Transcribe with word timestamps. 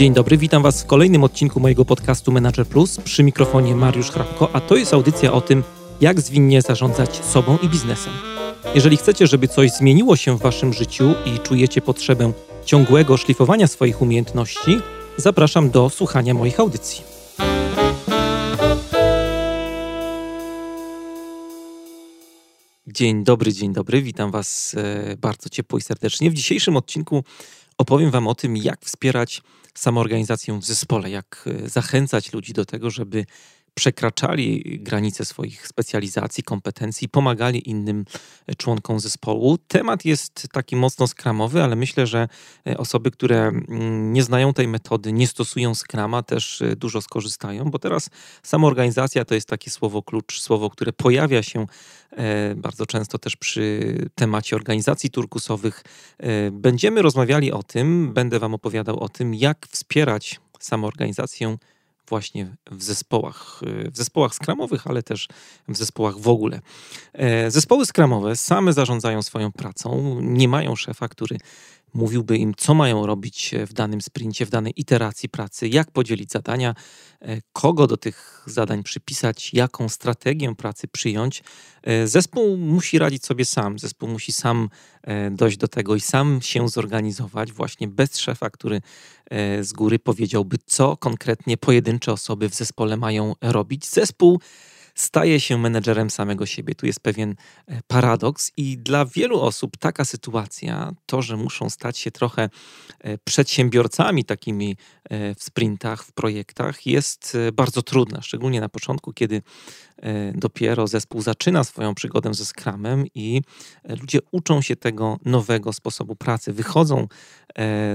Dzień 0.00 0.14
dobry, 0.14 0.36
witam 0.36 0.62
Was 0.62 0.82
w 0.82 0.86
kolejnym 0.86 1.24
odcinku 1.24 1.60
mojego 1.60 1.84
podcastu 1.84 2.32
Manager 2.32 2.66
Plus. 2.66 2.96
Przy 2.96 3.22
mikrofonie 3.22 3.74
Mariusz 3.76 4.10
Hrabko, 4.10 4.48
a 4.52 4.60
to 4.60 4.76
jest 4.76 4.94
audycja 4.94 5.32
o 5.32 5.40
tym, 5.40 5.62
jak 6.00 6.20
zwinnie 6.20 6.62
zarządzać 6.62 7.24
sobą 7.24 7.58
i 7.62 7.68
biznesem. 7.68 8.12
Jeżeli 8.74 8.96
chcecie, 8.96 9.26
żeby 9.26 9.48
coś 9.48 9.70
zmieniło 9.70 10.16
się 10.16 10.36
w 10.38 10.40
Waszym 10.40 10.72
życiu 10.72 11.14
i 11.26 11.38
czujecie 11.38 11.80
potrzebę 11.80 12.32
ciągłego 12.64 13.16
szlifowania 13.16 13.66
swoich 13.66 14.02
umiejętności, 14.02 14.78
zapraszam 15.16 15.70
do 15.70 15.90
słuchania 15.90 16.34
moich 16.34 16.60
audycji. 16.60 17.02
Dzień 22.86 23.24
dobry, 23.24 23.52
dzień 23.52 23.72
dobry. 23.72 24.02
Witam 24.02 24.30
Was 24.30 24.74
e, 24.78 25.16
bardzo 25.16 25.48
ciepło 25.48 25.78
i 25.78 25.82
serdecznie. 25.82 26.30
W 26.30 26.34
dzisiejszym 26.34 26.76
odcinku 26.76 27.24
opowiem 27.78 28.10
Wam 28.10 28.28
o 28.28 28.34
tym, 28.34 28.56
jak 28.56 28.80
wspierać 28.84 29.42
samoorganizację 29.74 30.58
w 30.58 30.64
zespole, 30.64 31.10
jak 31.10 31.44
e, 31.46 31.68
zachęcać 31.68 32.32
ludzi 32.32 32.52
do 32.52 32.64
tego, 32.64 32.90
żeby 32.90 33.26
przekraczali 33.74 34.78
granice 34.82 35.24
swoich 35.24 35.66
specjalizacji, 35.66 36.44
kompetencji, 36.44 37.08
pomagali 37.08 37.70
innym 37.70 38.04
e, 38.46 38.54
członkom 38.54 39.00
zespołu. 39.00 39.58
Temat 39.58 40.04
jest 40.04 40.48
taki 40.52 40.76
mocno 40.76 41.06
skramowy, 41.06 41.62
ale 41.62 41.76
myślę, 41.76 42.06
że 42.06 42.28
e, 42.66 42.78
osoby, 42.78 43.10
które 43.10 43.48
mm, 43.48 44.12
nie 44.12 44.22
znają 44.22 44.52
tej 44.52 44.68
metody, 44.68 45.12
nie 45.12 45.26
stosują 45.26 45.74
skrama, 45.74 46.22
też 46.22 46.62
dużo 46.76 47.02
skorzystają, 47.02 47.64
bo 47.64 47.78
teraz 47.78 48.10
samoorganizacja 48.42 49.24
to 49.24 49.34
jest 49.34 49.48
takie 49.48 49.70
słowo 49.70 50.02
klucz, 50.02 50.40
słowo, 50.40 50.70
które 50.70 50.92
pojawia 50.92 51.42
się 51.42 51.66
bardzo 52.56 52.86
często 52.86 53.18
też 53.18 53.36
przy 53.36 53.94
temacie 54.14 54.56
organizacji 54.56 55.10
turkusowych. 55.10 55.84
Będziemy 56.52 57.02
rozmawiali 57.02 57.52
o 57.52 57.62
tym, 57.62 58.12
będę 58.12 58.38
Wam 58.38 58.54
opowiadał 58.54 59.00
o 59.00 59.08
tym, 59.08 59.34
jak 59.34 59.66
wspierać 59.70 60.40
samoorganizację 60.60 61.56
właśnie 62.10 62.56
w 62.70 62.82
zespołach, 62.82 63.60
w 63.92 63.96
zespołach 63.96 64.34
skramowych, 64.34 64.86
ale 64.86 65.02
też 65.02 65.28
w 65.68 65.76
zespołach 65.76 66.18
w 66.18 66.28
ogóle. 66.28 66.60
E, 67.12 67.50
zespoły 67.50 67.86
skramowe 67.86 68.36
same 68.36 68.72
zarządzają 68.72 69.22
swoją 69.22 69.52
pracą, 69.52 70.18
nie 70.20 70.48
mają 70.48 70.76
szefa, 70.76 71.08
który 71.08 71.38
mówiłby 71.94 72.36
im, 72.36 72.54
co 72.56 72.74
mają 72.74 73.06
robić 73.06 73.54
w 73.66 73.72
danym 73.72 74.00
sprincie, 74.00 74.46
w 74.46 74.50
danej 74.50 74.72
iteracji 74.76 75.28
pracy, 75.28 75.68
jak 75.68 75.90
podzielić 75.90 76.32
zadania, 76.32 76.74
e, 77.20 77.40
kogo 77.52 77.86
do 77.86 77.96
tych 77.96 78.44
zadań 78.46 78.82
przypisać, 78.82 79.54
jaką 79.54 79.88
strategię 79.88 80.54
pracy 80.54 80.88
przyjąć. 80.88 81.42
E, 81.82 82.06
zespół 82.06 82.56
musi 82.56 82.98
radzić 82.98 83.26
sobie 83.26 83.44
sam, 83.44 83.78
zespół 83.78 84.08
musi 84.08 84.32
sam 84.32 84.68
e, 85.02 85.30
dojść 85.30 85.56
do 85.56 85.68
tego 85.68 85.96
i 85.96 86.00
sam 86.00 86.38
się 86.42 86.68
zorganizować, 86.68 87.52
właśnie 87.52 87.88
bez 87.88 88.18
szefa, 88.18 88.50
który 88.50 88.82
z 89.60 89.72
góry 89.72 89.98
powiedziałby, 89.98 90.56
co 90.66 90.96
konkretnie 90.96 91.56
pojedyncze 91.56 92.12
osoby 92.12 92.48
w 92.48 92.54
zespole 92.54 92.96
mają 92.96 93.34
robić. 93.40 93.88
Zespół 93.88 94.40
staje 95.00 95.40
się 95.40 95.58
menedżerem 95.58 96.10
samego 96.10 96.46
siebie. 96.46 96.74
Tu 96.74 96.86
jest 96.86 97.00
pewien 97.00 97.34
e, 97.66 97.80
paradoks, 97.86 98.52
i 98.56 98.78
dla 98.78 99.04
wielu 99.04 99.40
osób 99.40 99.76
taka 99.76 100.04
sytuacja, 100.04 100.92
to, 101.06 101.22
że 101.22 101.36
muszą 101.36 101.70
stać 101.70 101.98
się 101.98 102.10
trochę 102.10 102.48
e, 103.00 103.18
przedsiębiorcami 103.18 104.24
takimi 104.24 104.76
e, 105.04 105.34
w 105.34 105.42
sprintach, 105.42 106.04
w 106.04 106.12
projektach, 106.12 106.86
jest 106.86 107.36
bardzo 107.52 107.82
trudna, 107.82 108.22
szczególnie 108.22 108.60
na 108.60 108.68
początku, 108.68 109.12
kiedy 109.12 109.42
dopiero 110.34 110.86
zespół 110.86 111.22
zaczyna 111.22 111.64
swoją 111.64 111.94
przygodę 111.94 112.34
ze 112.34 112.44
Scrumem 112.44 113.04
i 113.14 113.42
ludzie 113.88 114.18
uczą 114.30 114.62
się 114.62 114.76
tego 114.76 115.18
nowego 115.24 115.72
sposobu 115.72 116.16
pracy, 116.16 116.52
wychodzą 116.52 117.08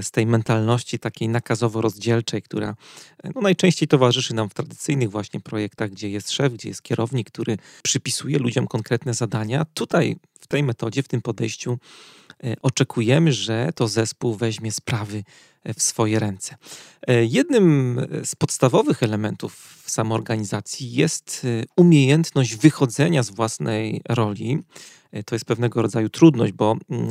z 0.01 0.11
tej 0.11 0.25
mentalności 0.25 0.99
takiej 0.99 1.29
nakazowo-rozdzielczej, 1.29 2.41
która 2.41 2.75
no, 3.35 3.41
najczęściej 3.41 3.87
towarzyszy 3.87 4.33
nam 4.33 4.49
w 4.49 4.53
tradycyjnych 4.53 5.11
właśnie 5.11 5.39
projektach, 5.39 5.89
gdzie 5.89 6.09
jest 6.09 6.31
szef, 6.31 6.53
gdzie 6.53 6.69
jest 6.69 6.81
kierownik, 6.81 6.94
który 7.23 7.57
przypisuje 7.83 8.39
ludziom 8.39 8.67
konkretne 8.67 9.13
zadania. 9.13 9.65
Tutaj 9.73 10.15
w 10.39 10.47
tej 10.47 10.63
metodzie, 10.63 11.03
w 11.03 11.07
tym 11.07 11.21
podejściu 11.21 11.77
e, 12.43 12.55
oczekujemy, 12.61 13.33
że 13.33 13.69
to 13.75 13.87
zespół 13.87 14.35
weźmie 14.35 14.71
sprawy 14.71 15.23
e, 15.63 15.73
w 15.73 15.81
swoje 15.81 16.19
ręce. 16.19 16.55
E, 17.07 17.25
jednym 17.25 17.99
z 18.23 18.35
podstawowych 18.35 19.03
elementów 19.03 19.83
samoorganizacji 19.85 20.91
jest 20.91 21.47
umiejętność 21.75 22.55
wychodzenia 22.55 23.23
z 23.23 23.29
własnej 23.29 24.01
roli. 24.09 24.59
To 25.25 25.35
jest 25.35 25.45
pewnego 25.45 25.81
rodzaju 25.81 26.09
trudność, 26.09 26.53
bo 26.53 26.77
mm, 26.89 27.09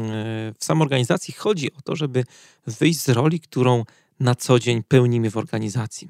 w 0.59 0.65
samoorganizacji 0.65 1.34
chodzi 1.34 1.72
o 1.72 1.83
to, 1.83 1.97
żeby 1.97 2.25
wyjść 2.66 3.01
z 3.01 3.09
roli, 3.09 3.41
którą 3.41 3.84
na 4.20 4.34
co 4.34 4.58
dzień 4.58 4.82
pełnimy 4.82 5.30
w 5.30 5.36
organizacji. 5.36 6.08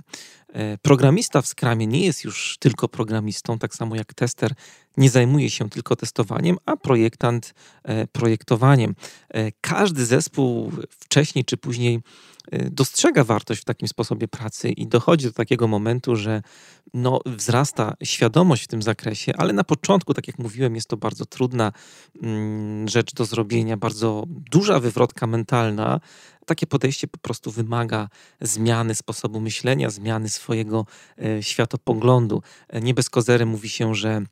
E, 0.53 0.78
programista 0.78 1.42
w 1.42 1.47
Scrumie 1.47 1.87
nie 1.87 2.06
jest 2.06 2.25
już 2.25 2.56
tylko 2.60 2.88
programistą, 2.88 3.59
tak 3.59 3.75
samo 3.75 3.97
jak 3.97 4.15
tester 4.15 4.53
nie 4.97 5.10
zajmuje 5.10 5.50
się 5.50 5.70
tylko 5.70 5.97
testowaniem, 5.97 6.56
a 6.66 6.76
projektant 6.76 7.54
e, 7.82 8.06
projektowaniem. 8.06 8.94
E, 9.28 9.53
każdy 9.60 10.06
zespół 10.06 10.72
wcześniej 10.91 11.44
czy 11.44 11.56
później 11.56 12.00
dostrzega 12.70 13.25
wartość 13.25 13.60
w 13.60 13.64
takim 13.64 13.88
sposobie 13.88 14.28
pracy 14.28 14.69
i 14.69 14.87
dochodzi 14.87 15.26
do 15.26 15.32
takiego 15.32 15.69
momentu, 15.69 16.16
że 16.16 16.43
no, 16.94 17.20
wzrasta 17.26 17.94
świadomość 18.03 18.64
w 18.64 18.69
tym 18.69 18.82
zakresie, 18.82 19.32
ale 19.37 19.53
na 19.53 19.64
początku, 19.64 20.14
tak 20.14 20.26
jak 20.26 20.38
mówiłem, 20.38 20.75
jest 20.75 20.88
to 20.88 20.97
bardzo 20.97 21.26
trudna 21.26 21.72
mm, 22.22 22.88
rzecz 22.88 23.14
do 23.14 23.25
zrobienia, 23.25 23.76
bardzo 23.76 24.25
duża 24.28 24.81
wywrotka 24.81 25.26
mentalna, 25.26 26.00
takie 26.44 26.66
podejście 26.66 27.06
po 27.06 27.19
prostu 27.19 27.50
wymaga 27.50 28.09
zmiany 28.41 28.94
sposobu 28.94 29.41
myślenia, 29.41 29.91
zmiany 29.91 30.28
swojego 30.28 30.87
e, 31.19 31.43
światopoglądu. 31.43 32.43
E, 32.69 32.81
nie 32.81 32.94
bez 32.94 33.10
kozery 33.10 33.47
mówi 33.47 33.69
się, 33.69 33.94
że 33.94 34.22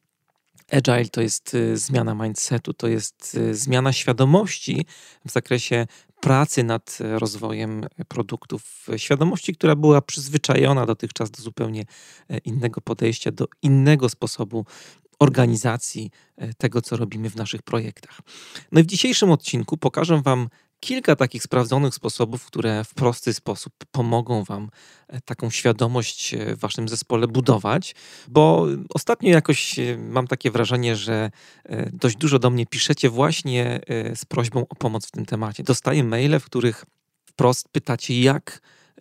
Agile 0.71 1.09
to 1.09 1.21
jest 1.21 1.55
e, 1.55 1.77
zmiana 1.77 2.15
mindsetu, 2.15 2.75
to 2.75 2.89
jest 2.89 3.39
zmiana 3.53 3.93
świadomości 3.93 4.87
w 5.27 5.31
zakresie 5.31 5.87
pracy 6.21 6.65
nad 6.65 6.99
rozwojem 7.01 7.85
produktów, 8.09 8.87
świadomości, 8.97 9.55
która 9.55 9.77
była 9.77 10.03
przyzwyczajona 10.03 10.87
dotychczas 10.87 11.31
do 11.31 11.43
zupełnie 11.43 11.85
innego 12.45 12.81
podejścia, 12.81 13.33
do 13.33 13.47
innego 13.63 14.09
sposobu 14.09 14.67
organizacji 15.19 16.11
tego, 16.59 16.83
co 16.83 16.97
robimy 16.97 17.31
w 17.31 17.37
naszych 17.37 17.63
projektach. 17.63 18.21
No 18.73 18.81
i 18.81 18.83
w 18.83 18.87
dzisiejszym 18.87 19.31
odcinku 19.31 19.77
pokażę 19.77 20.23
Wam 20.23 20.49
kilka 20.83 21.17
takich 21.17 21.43
sprawdzonych 21.43 21.95
sposobów, 21.95 22.47
które 22.47 22.85
w 22.85 22.95
prosty 22.95 23.35
sposób 23.35 23.73
pomogą 23.91 24.45
Wam 24.45 24.71
e, 25.09 25.21
taką 25.21 25.51
świadomość 25.51 26.35
e, 26.35 26.57
w 26.57 26.59
Waszym 26.59 26.89
zespole 26.89 27.29
budować, 27.29 27.95
bo 28.29 28.67
ostatnio 28.95 29.31
jakoś 29.31 29.79
e, 29.79 29.99
mam 29.99 30.27
takie 30.27 30.51
wrażenie, 30.51 30.97
że 30.97 31.31
dość 31.93 32.17
dużo 32.17 32.39
do 32.39 32.51
mnie 32.51 32.67
piszecie 32.67 33.11
właśnie 33.11 33.81
z 34.15 34.25
prośbą 34.25 34.67
o 34.69 34.75
pomoc 34.75 35.07
w 35.07 35.11
tym 35.11 35.27
temacie. 35.27 35.63
Dostaję 35.63 36.05
maile, 36.05 36.41
w 36.41 36.45
których 36.45 36.85
wprost 37.25 37.69
pytacie, 37.69 38.21
jak 38.21 38.61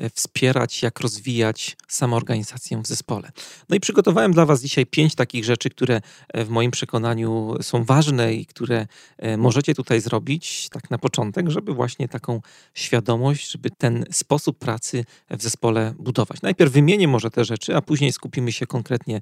wspierać, 0.10 0.82
jak 0.82 1.00
rozwijać 1.00 1.78
samoorganizację 1.88 2.82
w 2.82 2.88
zespole. 2.88 3.32
No 3.70 3.76
i 3.76 3.80
przygotowałem 3.80 4.32
dla 4.32 4.46
Was 4.46 4.62
dzisiaj 4.62 4.86
pięć 4.86 5.16
takich 5.16 5.46
rzeczy, 5.46 5.70
które 5.70 6.02
e, 6.28 6.46
w 6.46 6.50
moim 6.50 6.72
przekonaniu 6.72 7.56
są 7.62 7.84
ważne 7.84 8.34
i 8.34 8.46
które 8.46 8.88
e, 9.18 9.38
możecie 9.38 9.76
tutaj 9.76 10.02
zrobić, 10.02 10.70
tak 10.70 10.90
na 10.90 10.98
początek, 10.98 11.50
żeby 11.50 11.74
właśnie 11.74 12.08
taką 12.08 12.42
świadomość, 12.74 13.52
żeby 13.52 13.70
ten 13.70 14.06
sposób 14.12 14.58
pracy 14.60 15.06
w 15.30 15.42
zespole 15.42 15.94
budować. 16.00 16.42
Najpierw 16.42 16.72
wymienię 16.72 17.08
może 17.08 17.32
te 17.32 17.46
rzeczy, 17.46 17.76
a 17.76 17.82
później 17.82 18.12
skupimy 18.12 18.52
się 18.52 18.68
konkretnie, 18.68 19.22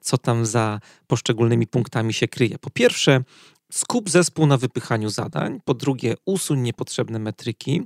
co 0.00 0.18
tam 0.18 0.46
za 0.46 0.80
poszczególnymi 1.06 1.66
punktami 1.66 2.12
się 2.12 2.28
kryje. 2.28 2.58
Po 2.58 2.70
pierwsze, 2.70 3.24
Skup 3.72 4.10
zespół 4.10 4.46
na 4.46 4.56
wypychaniu 4.56 5.10
zadań. 5.10 5.60
Po 5.64 5.74
drugie, 5.74 6.14
usuń 6.24 6.60
niepotrzebne 6.60 7.18
metryki. 7.18 7.82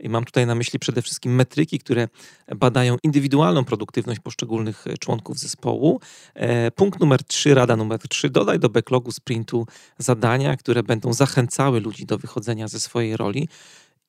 I 0.00 0.08
mam 0.08 0.24
tutaj 0.24 0.46
na 0.46 0.54
myśli 0.54 0.78
przede 0.78 1.02
wszystkim 1.02 1.34
metryki, 1.34 1.78
które 1.78 2.08
badają 2.56 2.96
indywidualną 3.02 3.64
produktywność 3.64 4.20
poszczególnych 4.20 4.84
członków 5.00 5.38
zespołu. 5.38 6.00
E, 6.34 6.70
punkt 6.70 7.00
numer 7.00 7.24
trzy, 7.24 7.54
rada 7.54 7.76
numer 7.76 8.00
trzy, 8.08 8.30
dodaj 8.30 8.58
do 8.58 8.68
backlogu 8.68 9.12
sprintu 9.12 9.66
zadania, 9.98 10.56
które 10.56 10.82
będą 10.82 11.12
zachęcały 11.12 11.80
ludzi 11.80 12.06
do 12.06 12.18
wychodzenia 12.18 12.68
ze 12.68 12.80
swojej 12.80 13.16
roli 13.16 13.48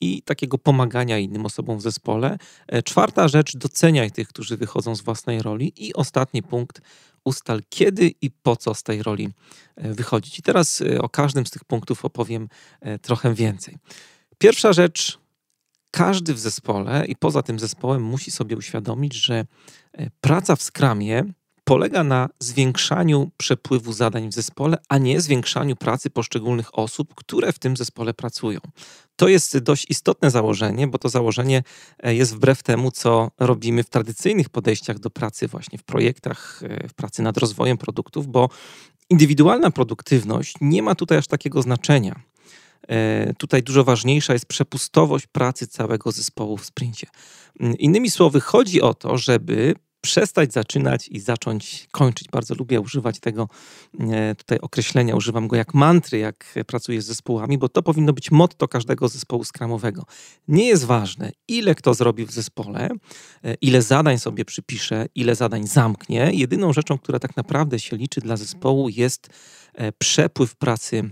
i 0.01 0.21
takiego 0.21 0.57
pomagania 0.57 1.19
innym 1.19 1.45
osobom 1.45 1.77
w 1.77 1.81
zespole. 1.81 2.37
E, 2.67 2.83
czwarta 2.83 3.27
rzecz, 3.27 3.57
doceniaj 3.57 4.11
tych, 4.11 4.27
którzy 4.27 4.57
wychodzą 4.57 4.95
z 4.95 5.01
własnej 5.01 5.41
roli. 5.41 5.73
I 5.77 5.93
ostatni 5.93 6.43
punkt, 6.43 6.81
ustal 7.27 7.61
kiedy 7.69 8.11
i 8.21 8.31
po 8.31 8.55
co 8.55 8.73
z 8.73 8.83
tej 8.83 9.03
roli 9.03 9.29
e, 9.75 9.93
wychodzić. 9.93 10.39
I 10.39 10.41
teraz 10.41 10.81
e, 10.81 11.01
o 11.01 11.09
każdym 11.09 11.45
z 11.45 11.51
tych 11.51 11.63
punktów 11.65 12.05
opowiem 12.05 12.49
trochę 13.01 13.33
więcej. 13.33 13.77
Pierwsza 14.37 14.73
rzecz, 14.73 15.19
każdy 15.91 16.33
w 16.33 16.39
zespole 16.39 17.05
i 17.05 17.15
poza 17.15 17.43
tym 17.43 17.59
zespołem 17.59 18.03
musi 18.03 18.31
sobie 18.31 18.57
uświadomić, 18.57 19.13
że 19.13 19.45
praca 20.21 20.55
w 20.55 20.61
skramie 20.61 21.23
polega 21.67 22.03
na 22.03 22.29
zwiększaniu 22.39 23.31
przepływu 23.37 23.93
zadań 23.93 24.29
w 24.29 24.33
zespole, 24.33 24.77
a 24.89 24.97
nie 24.97 25.21
zwiększaniu 25.21 25.75
pracy 25.75 26.09
poszczególnych 26.09 26.79
osób, 26.79 27.15
które 27.15 27.53
w 27.53 27.59
tym 27.59 27.77
zespole 27.77 28.13
pracują. 28.13 28.59
To 29.15 29.27
jest 29.27 29.57
dość 29.57 29.85
istotne 29.89 30.31
założenie, 30.31 30.87
bo 30.87 30.97
to 30.97 31.09
założenie 31.09 31.63
e, 32.03 32.15
jest 32.15 32.35
wbrew 32.35 32.63
temu, 32.63 32.91
co 32.91 33.31
robimy 33.39 33.83
w 33.83 33.89
tradycyjnych 33.89 34.49
podejściach 34.49 34.99
do 34.99 35.09
pracy, 35.09 35.47
właśnie 35.47 35.77
w 35.77 35.83
projektach, 35.83 36.61
e, 36.63 36.87
w 36.87 36.93
pracy 36.93 37.21
nad 37.21 37.37
rozwojem 37.37 37.77
produktów, 37.77 38.27
bo 38.27 38.49
indywidualna 39.09 39.71
produktywność 39.71 40.53
nie 40.61 40.83
ma 40.83 40.95
tutaj 40.95 41.17
aż 41.17 41.27
takiego 41.27 41.61
znaczenia. 41.61 42.19
E, 42.87 43.33
tutaj 43.33 43.63
dużo 43.63 43.83
ważniejsza 43.83 44.33
jest 44.33 44.45
przepustowość 44.45 45.27
pracy 45.27 45.67
całego 45.67 46.11
zespołu 46.11 46.57
w 46.57 46.65
sprincie. 46.65 47.07
Mm, 47.59 47.77
innymi 47.77 48.11
słowy, 48.11 48.41
chodzi 48.41 48.81
o 48.81 48.93
to, 48.93 49.17
żeby 49.17 49.75
przestać 50.01 50.53
zaczynać 50.53 51.07
i 51.07 51.19
zacząć 51.19 51.87
kończyć. 51.91 52.27
Bardzo 52.31 52.55
lubię 52.55 52.81
używać 52.81 53.19
tego 53.19 53.49
e, 53.99 54.35
tutaj 54.35 54.59
określenia, 54.59 55.15
używam 55.15 55.47
go 55.47 55.55
jak 55.55 55.73
mantry, 55.73 56.17
jak 56.17 56.53
pracuję 56.67 57.01
z 57.01 57.05
zespołami, 57.05 57.57
bo 57.57 57.69
to 57.69 57.83
powinno 57.83 58.13
być 58.13 58.31
motto 58.31 58.67
każdego 58.67 59.07
zespołu 59.07 59.43
skramowego. 59.43 60.03
Nie 60.47 60.67
jest 60.67 60.85
ważne, 60.85 61.31
ile 61.47 61.75
kto 61.75 61.93
zrobi 61.93 62.25
w 62.25 62.31
zespole, 62.31 62.89
e, 63.43 63.53
ile 63.61 63.81
zadań 63.81 64.19
sobie 64.19 64.45
przypisze, 64.45 65.05
ile 65.15 65.35
zadań 65.35 65.67
zamknie. 65.67 66.31
Jedyną 66.33 66.73
rzeczą, 66.73 66.97
która 66.97 67.19
tak 67.19 67.37
naprawdę 67.37 67.79
się 67.79 67.97
liczy 67.97 68.21
dla 68.21 68.37
zespołu 68.37 68.89
jest 68.89 69.29
przepływ 69.99 70.55
pracy 70.55 71.11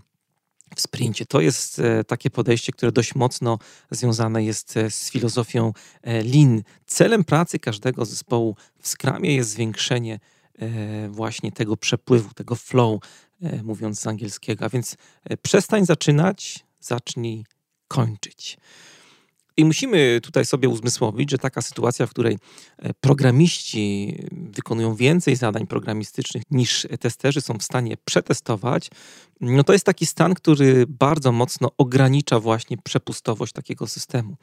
w 0.75 0.81
sprincie. 0.81 1.25
To 1.25 1.41
jest 1.41 1.79
e, 1.79 2.03
takie 2.03 2.29
podejście, 2.29 2.71
które 2.71 2.91
dość 2.91 3.15
mocno 3.15 3.59
związane 3.91 4.43
jest 4.43 4.77
e, 4.77 4.91
z 4.91 5.11
filozofią 5.11 5.73
e, 6.01 6.23
Lean. 6.23 6.63
Celem 6.85 7.23
pracy 7.23 7.59
każdego 7.59 8.05
zespołu 8.05 8.55
w 8.81 8.87
Scrumie 8.87 9.35
jest 9.35 9.49
zwiększenie 9.49 10.19
właśnie 11.09 11.51
tego 11.51 11.77
przepływu, 11.77 12.33
tego 12.33 12.55
flow, 12.55 12.99
mówiąc 13.63 13.99
z 13.99 14.07
angielskiego. 14.07 14.65
A 14.65 14.69
więc 14.69 14.97
przestań 15.41 15.85
zaczynać, 15.85 16.65
zacznij 16.79 17.45
kończyć. 17.87 18.57
I 19.57 19.65
musimy 19.65 20.19
tutaj 20.23 20.45
sobie 20.45 20.69
uzmysłowić, 20.69 21.31
że 21.31 21.37
taka 21.37 21.61
sytuacja, 21.61 22.07
w 22.07 22.09
której 22.09 22.37
e, 22.77 22.93
programiści 22.93 24.17
wykonują 24.31 24.95
więcej 24.95 25.35
zadań 25.35 25.67
programistycznych 25.67 26.43
niż 26.51 26.87
testerzy 26.99 27.41
są 27.41 27.57
w 27.57 27.63
stanie 27.63 27.97
przetestować, 28.05 28.89
no 29.41 29.63
to 29.63 29.73
jest 29.73 29.85
taki 29.85 30.05
stan, 30.05 30.33
który 30.33 30.85
bardzo 30.87 31.31
mocno 31.31 31.69
ogranicza 31.77 32.39
właśnie 32.39 32.77
przepustowość 32.77 33.53
takiego 33.53 33.87
systemu. 33.87 34.35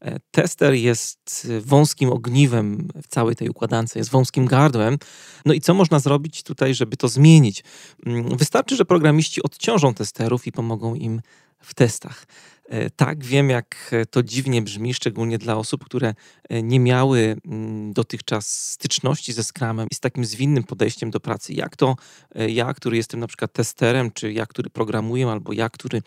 E, 0.00 0.20
tester 0.30 0.74
jest 0.74 1.48
wąskim 1.60 2.10
ogniwem 2.10 2.88
w 3.02 3.06
całej 3.08 3.36
tej 3.36 3.48
układance, 3.48 3.94
jest 3.94 4.10
wąskim 4.10 4.46
gardłem. 4.46 4.98
No 5.44 5.54
i 5.54 5.60
co 5.60 5.74
można 5.74 5.98
zrobić 5.98 6.42
tutaj, 6.42 6.74
żeby 6.74 6.96
to 6.96 7.08
zmienić? 7.08 7.64
Mm, 8.06 8.36
wystarczy, 8.36 8.76
że 8.76 8.84
programiści 8.84 9.42
odciążą 9.42 9.94
testerów 9.94 10.46
i 10.46 10.52
pomogą 10.52 10.94
im 10.94 11.20
w 11.58 11.74
testach. 11.74 12.26
E, 12.68 12.90
tak, 12.90 13.24
wiem, 13.24 13.50
jak 13.50 13.94
to 14.10 14.22
dziwnie 14.22 14.62
brzmi, 14.62 14.94
szczególnie 14.94 15.38
dla 15.38 15.56
osób, 15.56 15.84
które 15.84 16.14
e, 16.48 16.62
nie 16.62 16.80
miały 16.80 17.36
mm, 17.46 17.92
dotychczas 17.92 18.70
styczności 18.72 19.32
ze 19.32 19.44
Scrumem 19.44 19.88
i 19.90 19.94
z 19.94 20.00
takim 20.00 20.24
zwinnym 20.24 20.64
podejściem 20.64 21.10
do 21.10 21.20
pracy. 21.20 21.52
Jak 21.52 21.76
to 21.76 21.96
e, 22.34 22.50
ja, 22.50 22.74
który 22.74 22.96
jestem 22.96 23.20
na 23.20 23.26
przykład 23.26 23.52
testerem, 23.52 24.10
czy 24.10 24.32
ja, 24.32 24.46
który 24.46 24.70
programuję, 24.70 25.28
albo 25.28 25.52
ja, 25.52 25.70
który 25.70 26.02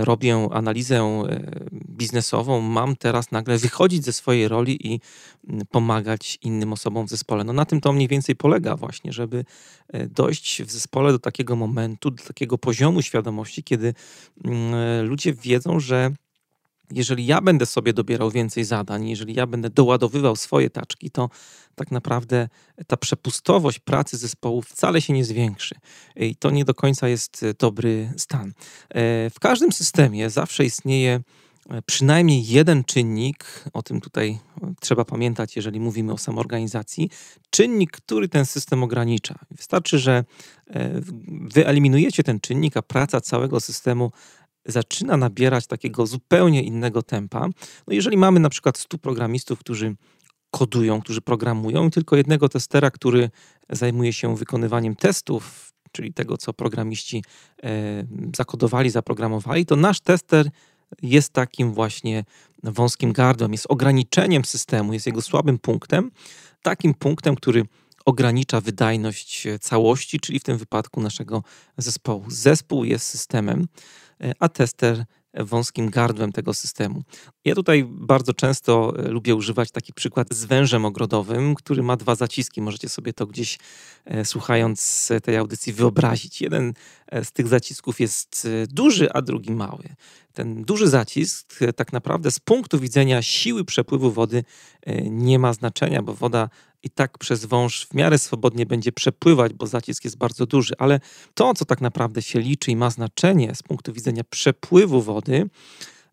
robię 0.00 0.48
analizę 0.52 1.26
biznesową, 1.72 2.60
mam 2.60 2.96
teraz 2.96 3.30
nagle 3.30 3.58
wychodzić 3.58 4.04
ze 4.04 4.12
swojej 4.12 4.48
roli 4.48 4.86
i 4.86 5.00
mm, 5.48 5.66
pomagać 5.70 6.38
innym 6.42 6.72
osobom 6.72 7.06
w 7.06 7.10
zespole. 7.10 7.44
No 7.44 7.52
na 7.52 7.64
tym 7.64 7.80
to 7.80 7.92
mniej 7.92 8.08
więcej 8.08 8.36
polega 8.36 8.76
właśnie, 8.76 9.12
żeby 9.12 9.44
dojść 10.10 10.62
w 10.62 10.70
zespole 10.70 11.12
do 11.12 11.18
takiego 11.18 11.56
momentu, 11.56 12.10
do 12.10 12.24
takiego 12.24 12.58
poziomu 12.58 13.02
świadomości, 13.02 13.62
kiedy 13.62 13.94
mm, 14.44 15.06
ludzie 15.06 15.32
wiedzą, 15.32 15.80
że 15.86 16.10
jeżeli 16.90 17.26
ja 17.26 17.40
będę 17.40 17.66
sobie 17.66 17.92
dobierał 17.92 18.30
więcej 18.30 18.64
zadań, 18.64 19.08
jeżeli 19.08 19.34
ja 19.34 19.46
będę 19.46 19.70
doładowywał 19.70 20.36
swoje 20.36 20.70
taczki, 20.70 21.10
to 21.10 21.30
tak 21.74 21.90
naprawdę 21.90 22.48
ta 22.86 22.96
przepustowość 22.96 23.78
pracy 23.78 24.16
zespołu 24.16 24.62
wcale 24.62 25.00
się 25.00 25.12
nie 25.12 25.24
zwiększy. 25.24 25.74
I 26.16 26.36
to 26.36 26.50
nie 26.50 26.64
do 26.64 26.74
końca 26.74 27.08
jest 27.08 27.44
dobry 27.58 28.12
stan. 28.16 28.48
E, 28.48 29.30
w 29.30 29.40
każdym 29.40 29.72
systemie 29.72 30.30
zawsze 30.30 30.64
istnieje 30.64 31.20
e, 31.70 31.82
przynajmniej 31.82 32.46
jeden 32.46 32.84
czynnik, 32.84 33.64
o 33.72 33.82
tym 33.82 34.00
tutaj 34.00 34.38
trzeba 34.80 35.04
pamiętać, 35.04 35.56
jeżeli 35.56 35.80
mówimy 35.80 36.12
o 36.12 36.18
samoorganizacji, 36.18 37.10
czynnik, 37.50 37.90
który 37.90 38.28
ten 38.28 38.46
system 38.46 38.82
ogranicza. 38.82 39.38
Wystarczy, 39.50 39.98
że 39.98 40.24
e, 40.70 40.90
wyeliminujecie 41.54 42.22
ten 42.22 42.40
czynnik, 42.40 42.76
a 42.76 42.82
praca 42.82 43.20
całego 43.20 43.60
systemu 43.60 44.12
zaczyna 44.66 45.16
nabierać 45.16 45.66
takiego 45.66 46.06
zupełnie 46.06 46.62
innego 46.62 47.02
tempa. 47.02 47.48
No 47.86 47.94
jeżeli 47.94 48.16
mamy 48.16 48.40
na 48.40 48.48
przykład 48.48 48.78
100 48.78 48.98
programistów, 48.98 49.58
którzy 49.58 49.96
kodują, 50.50 51.00
którzy 51.00 51.20
programują, 51.20 51.90
tylko 51.90 52.16
jednego 52.16 52.48
testera, 52.48 52.90
który 52.90 53.30
zajmuje 53.70 54.12
się 54.12 54.36
wykonywaniem 54.36 54.96
testów, 54.96 55.72
czyli 55.92 56.12
tego, 56.12 56.36
co 56.36 56.52
programiści 56.52 57.24
e, 57.62 58.04
zakodowali, 58.36 58.90
zaprogramowali, 58.90 59.66
to 59.66 59.76
nasz 59.76 60.00
tester 60.00 60.50
jest 61.02 61.32
takim 61.32 61.72
właśnie 61.72 62.24
wąskim 62.62 63.12
gardłem, 63.12 63.52
jest 63.52 63.66
ograniczeniem 63.68 64.44
systemu, 64.44 64.92
jest 64.92 65.06
jego 65.06 65.22
słabym 65.22 65.58
punktem, 65.58 66.10
takim 66.62 66.94
punktem, 66.94 67.36
który 67.36 67.62
ogranicza 68.04 68.60
wydajność 68.60 69.46
całości, 69.60 70.20
czyli 70.20 70.38
w 70.38 70.42
tym 70.42 70.58
wypadku 70.58 71.00
naszego 71.00 71.42
zespołu. 71.78 72.24
Zespół 72.28 72.84
jest 72.84 73.06
systemem, 73.06 73.66
E, 73.66 74.05
a 74.38 74.48
tester 74.48 75.04
wąskim 75.44 75.90
gardłem 75.90 76.32
tego 76.32 76.54
systemu. 76.54 77.02
Ja 77.44 77.54
tutaj 77.54 77.84
bardzo 77.88 78.34
często 78.34 78.92
e, 78.98 79.08
lubię 79.08 79.34
używać 79.34 79.70
taki 79.70 79.92
przykład 79.92 80.34
z 80.34 80.44
wężem 80.44 80.84
ogrodowym, 80.84 81.54
który 81.54 81.82
ma 81.82 81.96
dwa 81.96 82.14
zaciski. 82.14 82.62
Możecie 82.62 82.88
sobie 82.88 83.12
to 83.12 83.26
gdzieś 83.26 83.58
e, 84.04 84.24
słuchając 84.24 85.08
tej 85.22 85.36
audycji 85.36 85.72
wyobrazić. 85.72 86.40
Jeden 86.40 86.74
z 87.24 87.32
tych 87.32 87.48
zacisków 87.48 88.00
jest 88.00 88.48
duży, 88.68 89.12
a 89.12 89.22
drugi 89.22 89.50
mały. 89.50 89.84
Ten 90.32 90.62
duży 90.62 90.88
zacisk 90.88 91.58
tak 91.76 91.92
naprawdę 91.92 92.30
z 92.30 92.40
punktu 92.40 92.78
widzenia 92.78 93.22
siły 93.22 93.64
przepływu 93.64 94.12
wody 94.12 94.44
nie 95.10 95.38
ma 95.38 95.52
znaczenia, 95.52 96.02
bo 96.02 96.14
woda 96.14 96.48
i 96.86 96.90
tak 96.90 97.18
przez 97.18 97.44
wąż 97.44 97.86
w 97.86 97.94
miarę 97.94 98.18
swobodnie 98.18 98.66
będzie 98.66 98.92
przepływać, 98.92 99.52
bo 99.52 99.66
zacisk 99.66 100.04
jest 100.04 100.16
bardzo 100.16 100.46
duży, 100.46 100.74
ale 100.78 101.00
to, 101.34 101.54
co 101.54 101.64
tak 101.64 101.80
naprawdę 101.80 102.22
się 102.22 102.40
liczy 102.40 102.70
i 102.70 102.76
ma 102.76 102.90
znaczenie 102.90 103.54
z 103.54 103.62
punktu 103.62 103.92
widzenia 103.92 104.24
przepływu 104.24 105.02
wody, 105.02 105.50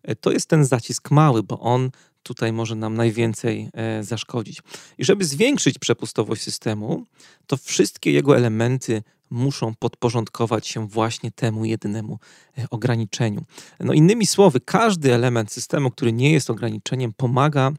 e, 0.02 0.16
to 0.16 0.32
jest 0.32 0.48
ten 0.48 0.64
zacisk 0.64 1.10
mały, 1.10 1.42
bo 1.42 1.60
on 1.60 1.90
tutaj 2.22 2.52
może 2.52 2.74
nam 2.74 2.94
najwięcej 2.94 3.68
e, 3.72 4.04
zaszkodzić. 4.04 4.62
I 4.98 5.04
żeby 5.04 5.24
zwiększyć 5.24 5.78
przepustowość 5.78 6.42
systemu, 6.42 7.04
to 7.46 7.56
wszystkie 7.56 8.10
jego 8.12 8.36
elementy 8.36 9.02
muszą 9.30 9.74
podporządkować 9.74 10.68
się 10.68 10.88
właśnie 10.88 11.30
temu 11.30 11.64
jedynemu 11.64 12.18
e, 12.58 12.66
ograniczeniu. 12.70 13.44
No 13.80 13.92
innymi 13.92 14.26
słowy, 14.26 14.60
każdy 14.60 15.14
element 15.14 15.52
systemu, 15.52 15.90
który 15.90 16.12
nie 16.12 16.32
jest 16.32 16.50
ograniczeniem, 16.50 17.12
pomaga 17.12 17.72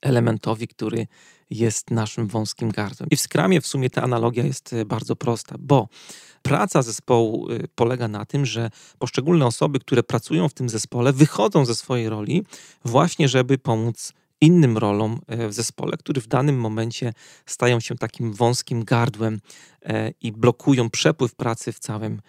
elementowi, 0.00 0.68
który 0.68 1.06
jest 1.50 1.90
naszym 1.90 2.26
wąskim 2.26 2.70
gardłem. 2.70 3.08
I 3.10 3.16
w 3.16 3.20
skramie 3.20 3.60
w 3.60 3.66
sumie 3.66 3.90
ta 3.90 4.02
analogia 4.02 4.44
jest 4.44 4.72
e, 4.72 4.84
bardzo 4.84 5.16
prosta, 5.16 5.56
bo 5.58 5.88
praca 6.42 6.82
zespołu 6.82 7.50
e, 7.50 7.58
polega 7.74 8.08
na 8.08 8.24
tym, 8.24 8.46
że 8.46 8.70
poszczególne 8.98 9.46
osoby, 9.46 9.78
które 9.78 10.02
pracują 10.02 10.48
w 10.48 10.54
tym 10.54 10.68
zespole, 10.68 11.12
wychodzą 11.12 11.64
ze 11.64 11.74
swojej 11.74 12.08
roli 12.08 12.44
właśnie, 12.84 13.28
żeby 13.28 13.58
pomóc 13.58 14.12
innym 14.40 14.78
rolom 14.78 15.20
e, 15.26 15.48
w 15.48 15.52
zespole, 15.52 15.96
które 15.96 16.20
w 16.20 16.26
danym 16.26 16.60
momencie 16.60 17.12
stają 17.46 17.80
się 17.80 17.94
takim 17.94 18.32
wąskim 18.32 18.84
gardłem 18.84 19.40
i 20.20 20.32
blokują 20.32 20.90
przepływ 20.90 21.34
pracy 21.34 21.72
w 21.72 21.78
całym 21.78 22.20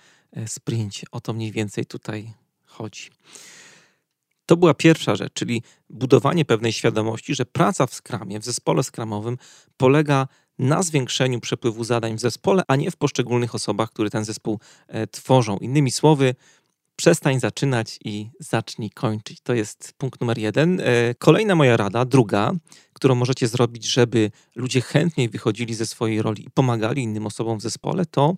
sprincie. 0.47 1.07
O 1.11 1.21
to 1.21 1.33
mniej 1.33 1.51
więcej 1.51 1.85
tutaj 1.85 2.33
chodzi. 2.65 3.09
To 4.49 4.57
była 4.57 4.73
pierwsza 4.73 5.15
rzecz, 5.15 5.33
czyli 5.33 5.63
budowanie 5.89 6.45
pewnej 6.45 6.73
świadomości, 6.73 7.35
że 7.35 7.45
praca 7.45 7.87
w 7.87 7.93
skramie, 7.93 8.39
w 8.39 8.45
zespole 8.45 8.83
skramowym 8.83 9.37
polega 9.77 10.27
na 10.59 10.83
zwiększeniu 10.83 11.39
przepływu 11.39 11.83
zadań 11.83 12.15
w 12.15 12.19
zespole, 12.19 12.63
a 12.67 12.75
nie 12.75 12.91
w 12.91 12.95
poszczególnych 12.95 13.55
osobach, 13.55 13.89
które 13.89 14.09
ten 14.09 14.25
zespół 14.25 14.59
e, 14.87 15.07
tworzą. 15.07 15.57
Innymi 15.57 15.91
słowy, 15.91 16.35
przestań 16.95 17.39
zaczynać 17.39 17.99
i 18.05 18.29
zacznij 18.39 18.89
kończyć. 18.89 19.41
To 19.41 19.53
jest 19.53 19.93
punkt 19.97 20.21
numer 20.21 20.37
jeden. 20.37 20.79
E, 20.79 20.83
kolejna 21.15 21.55
moja 21.55 21.77
rada, 21.77 22.05
druga, 22.05 22.51
którą 22.93 23.15
możecie 23.15 23.47
zrobić, 23.47 23.85
żeby 23.85 24.31
ludzie 24.55 24.81
chętniej 24.81 25.29
wychodzili 25.29 25.73
ze 25.73 25.85
swojej 25.85 26.21
roli 26.21 26.45
i 26.45 26.51
pomagali 26.51 27.03
innym 27.03 27.25
osobom 27.25 27.59
w 27.59 27.61
zespole, 27.61 28.05
to 28.05 28.35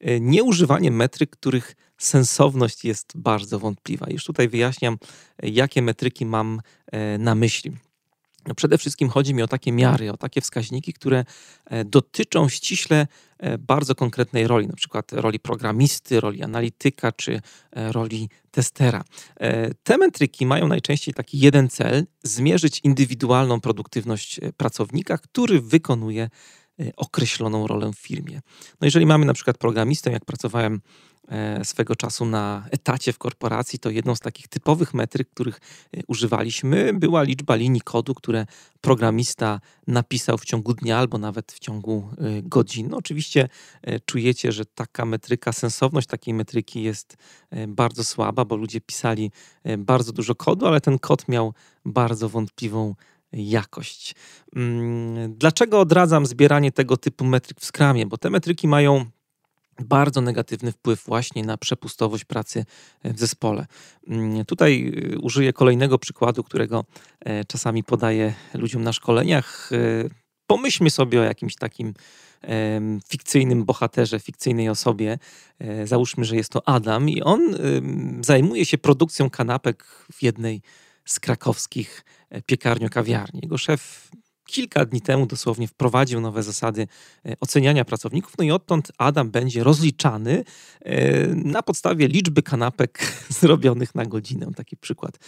e, 0.00 0.20
nieużywanie 0.20 0.90
metryk, 0.90 1.30
których 1.30 1.76
sensowność 2.00 2.84
jest 2.84 3.12
bardzo 3.14 3.58
wątpliwa. 3.58 4.06
Już 4.10 4.24
tutaj 4.24 4.48
wyjaśniam, 4.48 4.98
jakie 5.42 5.82
metryki 5.82 6.26
mam 6.26 6.60
e, 6.92 7.18
na 7.18 7.34
myśli. 7.34 7.72
No 8.46 8.54
przede 8.54 8.78
wszystkim 8.78 9.08
chodzi 9.08 9.34
mi 9.34 9.42
o 9.42 9.48
takie 9.48 9.72
miary, 9.72 10.12
o 10.12 10.16
takie 10.16 10.40
wskaźniki, 10.40 10.92
które 10.92 11.24
e, 11.66 11.84
dotyczą 11.84 12.48
ściśle 12.48 13.06
e, 13.38 13.58
bardzo 13.58 13.94
konkretnej 13.94 14.46
roli, 14.46 14.66
na 14.66 14.76
przykład 14.76 15.12
roli 15.12 15.40
programisty, 15.40 16.20
roli 16.20 16.42
analityka 16.42 17.12
czy 17.12 17.40
roli 17.72 18.28
testera. 18.50 19.04
Te 19.82 19.98
metryki 19.98 20.46
mają 20.46 20.68
najczęściej 20.68 21.14
taki 21.14 21.38
jeden 21.38 21.68
cel: 21.68 22.06
zmierzyć 22.22 22.80
indywidualną 22.84 23.60
produktywność 23.60 24.40
pracownika, 24.56 25.18
który 25.18 25.60
wykonuje 25.60 26.30
określoną 26.96 27.66
rolę 27.66 27.90
w 27.92 27.98
firmie. 27.98 28.40
No 28.80 28.84
jeżeli 28.84 29.06
mamy 29.06 29.26
na 29.26 29.34
przykład 29.34 29.58
programistę, 29.58 30.10
jak 30.10 30.24
pracowałem 30.24 30.80
E, 31.30 31.64
swego 31.64 31.96
czasu 31.96 32.24
na 32.24 32.66
etacie 32.70 33.12
w 33.12 33.18
korporacji, 33.18 33.78
to 33.78 33.90
jedną 33.90 34.14
z 34.14 34.20
takich 34.20 34.48
typowych 34.48 34.94
metryk, 34.94 35.30
których 35.30 35.60
e, 35.96 36.00
używaliśmy, 36.06 36.92
była 36.94 37.22
liczba 37.22 37.54
linii 37.54 37.80
kodu, 37.80 38.14
które 38.14 38.46
programista 38.80 39.60
napisał 39.86 40.38
w 40.38 40.44
ciągu 40.44 40.74
dnia 40.74 40.98
albo 40.98 41.18
nawet 41.18 41.52
w 41.52 41.58
ciągu 41.58 42.08
e, 42.18 42.42
godzin. 42.42 42.88
No 42.90 42.96
oczywiście 42.96 43.48
czujecie, 44.06 44.52
że 44.52 44.64
taka 44.64 45.04
metryka, 45.04 45.52
sensowność 45.52 46.06
takiej 46.06 46.34
metryki 46.34 46.82
jest 46.82 47.16
bardzo 47.68 48.04
słaba, 48.04 48.44
bo 48.44 48.56
ludzie 48.56 48.80
pisali 48.80 49.30
bardzo 49.78 50.12
dużo 50.12 50.34
kodu, 50.34 50.66
ale 50.66 50.80
ten 50.80 50.98
kod 50.98 51.28
miał 51.28 51.54
bardzo 51.84 52.28
wątpliwą 52.28 52.94
jakość. 53.32 54.14
Mm, 54.56 55.34
dlaczego 55.36 55.80
odradzam 55.80 56.26
zbieranie 56.26 56.72
tego 56.72 56.96
typu 56.96 57.24
metryk 57.24 57.60
w 57.60 57.64
Scrumie? 57.64 58.06
Bo 58.06 58.18
te 58.18 58.30
metryki 58.30 58.68
mają 58.68 59.06
bardzo 59.84 60.20
negatywny 60.20 60.72
wpływ 60.72 61.04
właśnie 61.06 61.44
na 61.44 61.56
przepustowość 61.56 62.24
pracy 62.24 62.64
w 63.04 63.18
zespole. 63.18 63.66
Mm, 64.08 64.44
tutaj 64.44 64.92
y, 65.14 65.18
użyję 65.18 65.52
kolejnego 65.52 65.98
przykładu, 65.98 66.44
którego 66.44 66.84
e, 67.20 67.44
czasami 67.44 67.84
podaję 67.84 68.34
ludziom 68.54 68.82
na 68.82 68.92
szkoleniach. 68.92 69.70
E, 69.72 69.76
pomyślmy 70.46 70.90
sobie 70.90 71.20
o 71.20 71.24
jakimś 71.24 71.54
takim 71.54 71.94
fikcyjnym 73.08 73.64
bohaterze, 73.64 74.20
fikcyjnej 74.20 74.68
osobie. 74.68 75.18
E, 75.58 75.86
załóżmy, 75.86 76.24
że 76.24 76.36
jest 76.36 76.52
to 76.52 76.68
Adam 76.68 77.08
i 77.08 77.22
on 77.22 77.56
zajmuje 78.20 78.64
się 78.64 78.78
produkcją 78.78 79.30
kanapek 79.30 79.84
w 80.12 80.22
jednej 80.22 80.62
z 81.10 81.20
krakowskich 81.20 82.04
piekarnio-kawiarni. 82.46 83.40
Jego 83.42 83.58
szef 83.58 84.10
kilka 84.50 84.84
dni 84.84 85.00
temu 85.00 85.26
dosłownie 85.26 85.68
wprowadził 85.68 86.20
nowe 86.20 86.42
zasady 86.42 86.86
e, 87.26 87.34
oceniania 87.40 87.84
pracowników, 87.84 88.32
no 88.38 88.44
i 88.44 88.50
odtąd 88.50 88.92
Adam 88.98 89.30
będzie 89.30 89.64
rozliczany 89.64 90.44
e, 90.80 91.26
na 91.26 91.62
podstawie 91.62 92.08
liczby 92.08 92.42
kanapek 92.42 92.98
zrobionych 93.40 93.94
na 93.94 94.06
godzinę. 94.06 94.46
Taki 94.56 94.76
przykład 94.76 95.18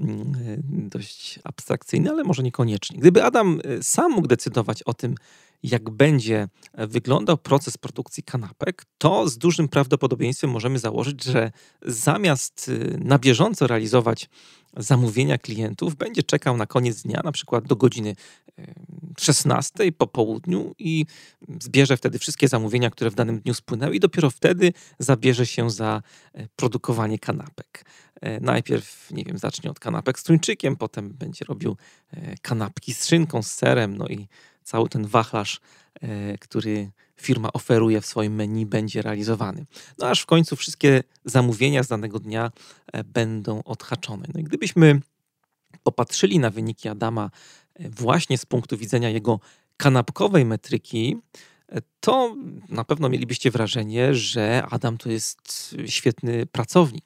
mm, 0.00 0.20
e, 0.20 0.56
dość 0.88 1.38
abstrakcyjny, 1.44 2.10
ale 2.10 2.24
może 2.24 2.42
niekoniecznie. 2.42 2.98
Gdyby 2.98 3.24
Adam 3.24 3.60
sam 3.82 4.12
mógł 4.12 4.28
decydować 4.28 4.82
o 4.82 4.94
tym, 4.94 5.14
jak 5.62 5.90
będzie 5.90 6.48
wyglądał 6.74 7.38
proces 7.38 7.78
produkcji 7.78 8.22
kanapek, 8.22 8.84
to 8.98 9.28
z 9.28 9.38
dużym 9.38 9.68
prawdopodobieństwem 9.68 10.50
możemy 10.50 10.78
założyć, 10.78 11.24
że 11.24 11.52
zamiast 11.82 12.70
na 12.98 13.18
bieżąco 13.18 13.66
realizować 13.66 14.28
zamówienia 14.76 15.38
klientów, 15.38 15.96
będzie 15.96 16.22
czekał 16.22 16.56
na 16.56 16.66
koniec 16.66 17.02
dnia, 17.02 17.20
na 17.24 17.32
przykład 17.32 17.66
do 17.66 17.76
godziny 17.76 18.14
16 19.18 19.92
po 19.92 20.06
południu 20.06 20.74
i 20.78 21.06
zbierze 21.60 21.96
wtedy 21.96 22.18
wszystkie 22.18 22.48
zamówienia, 22.48 22.90
które 22.90 23.10
w 23.10 23.14
danym 23.14 23.40
dniu 23.40 23.54
spłynęły 23.54 23.96
i 23.96 24.00
dopiero 24.00 24.30
wtedy 24.30 24.72
zabierze 24.98 25.46
się 25.46 25.70
za 25.70 26.02
e, 26.34 26.48
produkowanie 26.56 27.18
kanapek. 27.18 27.84
E, 28.20 28.40
najpierw, 28.40 29.10
nie 29.10 29.24
wiem, 29.24 29.38
zacznie 29.38 29.70
od 29.70 29.80
kanapek 29.80 30.18
z 30.18 30.22
tuńczykiem, 30.22 30.76
potem 30.76 31.12
będzie 31.12 31.44
robił 31.44 31.76
e, 32.10 32.34
kanapki 32.42 32.94
z 32.94 33.06
szynką, 33.06 33.42
z 33.42 33.50
serem, 33.52 33.96
no 33.96 34.08
i 34.08 34.28
cały 34.70 34.88
ten 34.88 35.06
wachlarz, 35.06 35.60
który 36.40 36.90
firma 37.16 37.52
oferuje 37.52 38.00
w 38.00 38.06
swoim 38.06 38.34
menu, 38.34 38.66
będzie 38.66 39.02
realizowany. 39.02 39.66
No 39.98 40.06
aż 40.06 40.20
w 40.20 40.26
końcu 40.26 40.56
wszystkie 40.56 41.02
zamówienia 41.24 41.82
z 41.82 41.88
danego 41.88 42.18
dnia 42.18 42.50
będą 43.04 43.62
odhaczone. 43.62 44.26
No 44.34 44.40
i 44.40 44.44
gdybyśmy 44.44 45.00
popatrzyli 45.82 46.38
na 46.38 46.50
wyniki 46.50 46.88
Adama 46.88 47.30
właśnie 47.80 48.38
z 48.38 48.46
punktu 48.46 48.76
widzenia 48.76 49.10
jego 49.10 49.40
kanapkowej 49.76 50.44
metryki, 50.44 51.16
to 52.00 52.36
na 52.68 52.84
pewno 52.84 53.08
mielibyście 53.08 53.50
wrażenie, 53.50 54.14
że 54.14 54.62
Adam 54.70 54.98
to 54.98 55.10
jest 55.10 55.76
świetny 55.86 56.46
pracownik. 56.46 57.04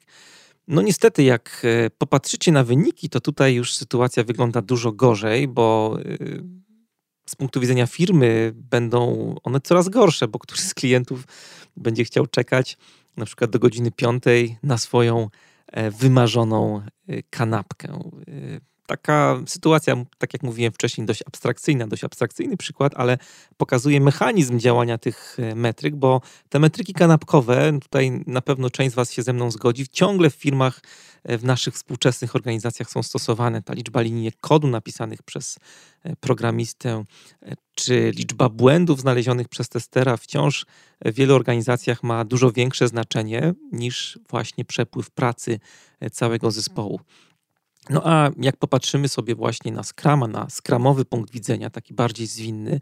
No 0.67 0.81
niestety, 0.81 1.23
jak 1.23 1.61
e, 1.63 1.89
popatrzycie 1.89 2.51
na 2.51 2.63
wyniki, 2.63 3.09
to 3.09 3.19
tutaj 3.19 3.55
już 3.55 3.73
sytuacja 3.75 4.23
wygląda 4.23 4.61
dużo 4.61 4.91
gorzej, 4.91 5.47
bo 5.47 5.97
e, 5.99 6.17
z 7.25 7.35
punktu 7.35 7.59
widzenia 7.59 7.87
firmy 7.87 8.51
będą 8.55 9.35
one 9.43 9.61
coraz 9.61 9.89
gorsze, 9.89 10.27
bo 10.27 10.39
któryś 10.39 10.61
z 10.61 10.73
klientów 10.73 11.23
będzie 11.77 12.03
chciał 12.03 12.27
czekać 12.27 12.77
na 13.17 13.25
przykład 13.25 13.51
do 13.51 13.59
godziny 13.59 13.91
piątej 13.91 14.57
na 14.63 14.77
swoją 14.77 15.29
e, 15.67 15.91
wymarzoną 15.91 16.81
kanapkę. 17.29 17.99
Taka 18.85 19.41
sytuacja, 19.47 19.95
tak 20.17 20.33
jak 20.33 20.43
mówiłem 20.43 20.73
wcześniej, 20.73 21.07
dość 21.07 21.23
abstrakcyjna, 21.27 21.87
dość 21.87 22.03
abstrakcyjny 22.03 22.57
przykład, 22.57 22.93
ale 22.95 23.17
pokazuje 23.57 24.01
mechanizm 24.01 24.59
działania 24.59 24.97
tych 24.97 25.37
e, 25.39 25.55
metryk, 25.55 25.95
bo 25.95 26.21
te 26.49 26.59
metryki 26.59 26.93
kanapkowe, 26.93 27.79
tutaj 27.81 28.23
na 28.27 28.41
pewno 28.41 28.69
część 28.69 28.91
z 28.91 28.95
Was 28.95 29.11
się 29.11 29.23
ze 29.23 29.33
mną 29.33 29.51
zgodzi, 29.51 29.87
ciągle 29.87 30.29
w 30.29 30.35
firmach, 30.35 30.79
e, 30.79 31.14
w 31.25 31.43
naszych 31.43 31.73
współczesnych 31.73 32.35
organizacjach 32.35 32.89
są 32.89 33.03
stosowane. 33.03 33.61
Ta 33.61 33.73
liczba 33.73 34.01
linijek 34.01 34.35
kodu 34.41 34.67
napisanych 34.67 35.23
przez 35.23 35.57
e, 36.03 36.15
programistę, 36.15 37.03
czy 37.75 38.11
liczba 38.15 38.49
błędów 38.49 39.01
znalezionych 39.01 39.47
przez 39.47 39.69
testera 39.69 40.17
wciąż 40.17 40.65
w 41.05 41.13
wielu 41.13 41.35
organizacjach 41.35 42.03
ma 42.03 42.25
dużo 42.25 42.51
większe 42.51 42.87
znaczenie 42.87 43.53
niż 43.71 44.19
właśnie 44.29 44.65
przepływ 44.65 45.11
pracy 45.11 45.59
całego 46.11 46.51
zespołu. 46.51 46.99
No 47.89 48.01
a 48.05 48.29
jak 48.37 48.57
popatrzymy 48.57 49.07
sobie 49.07 49.35
właśnie 49.35 49.71
na 49.71 49.83
Scrama, 49.83 50.27
na 50.27 50.49
skramowy 50.49 51.05
punkt 51.05 51.31
widzenia, 51.31 51.69
taki 51.69 51.93
bardziej 51.93 52.27
zwinny, 52.27 52.79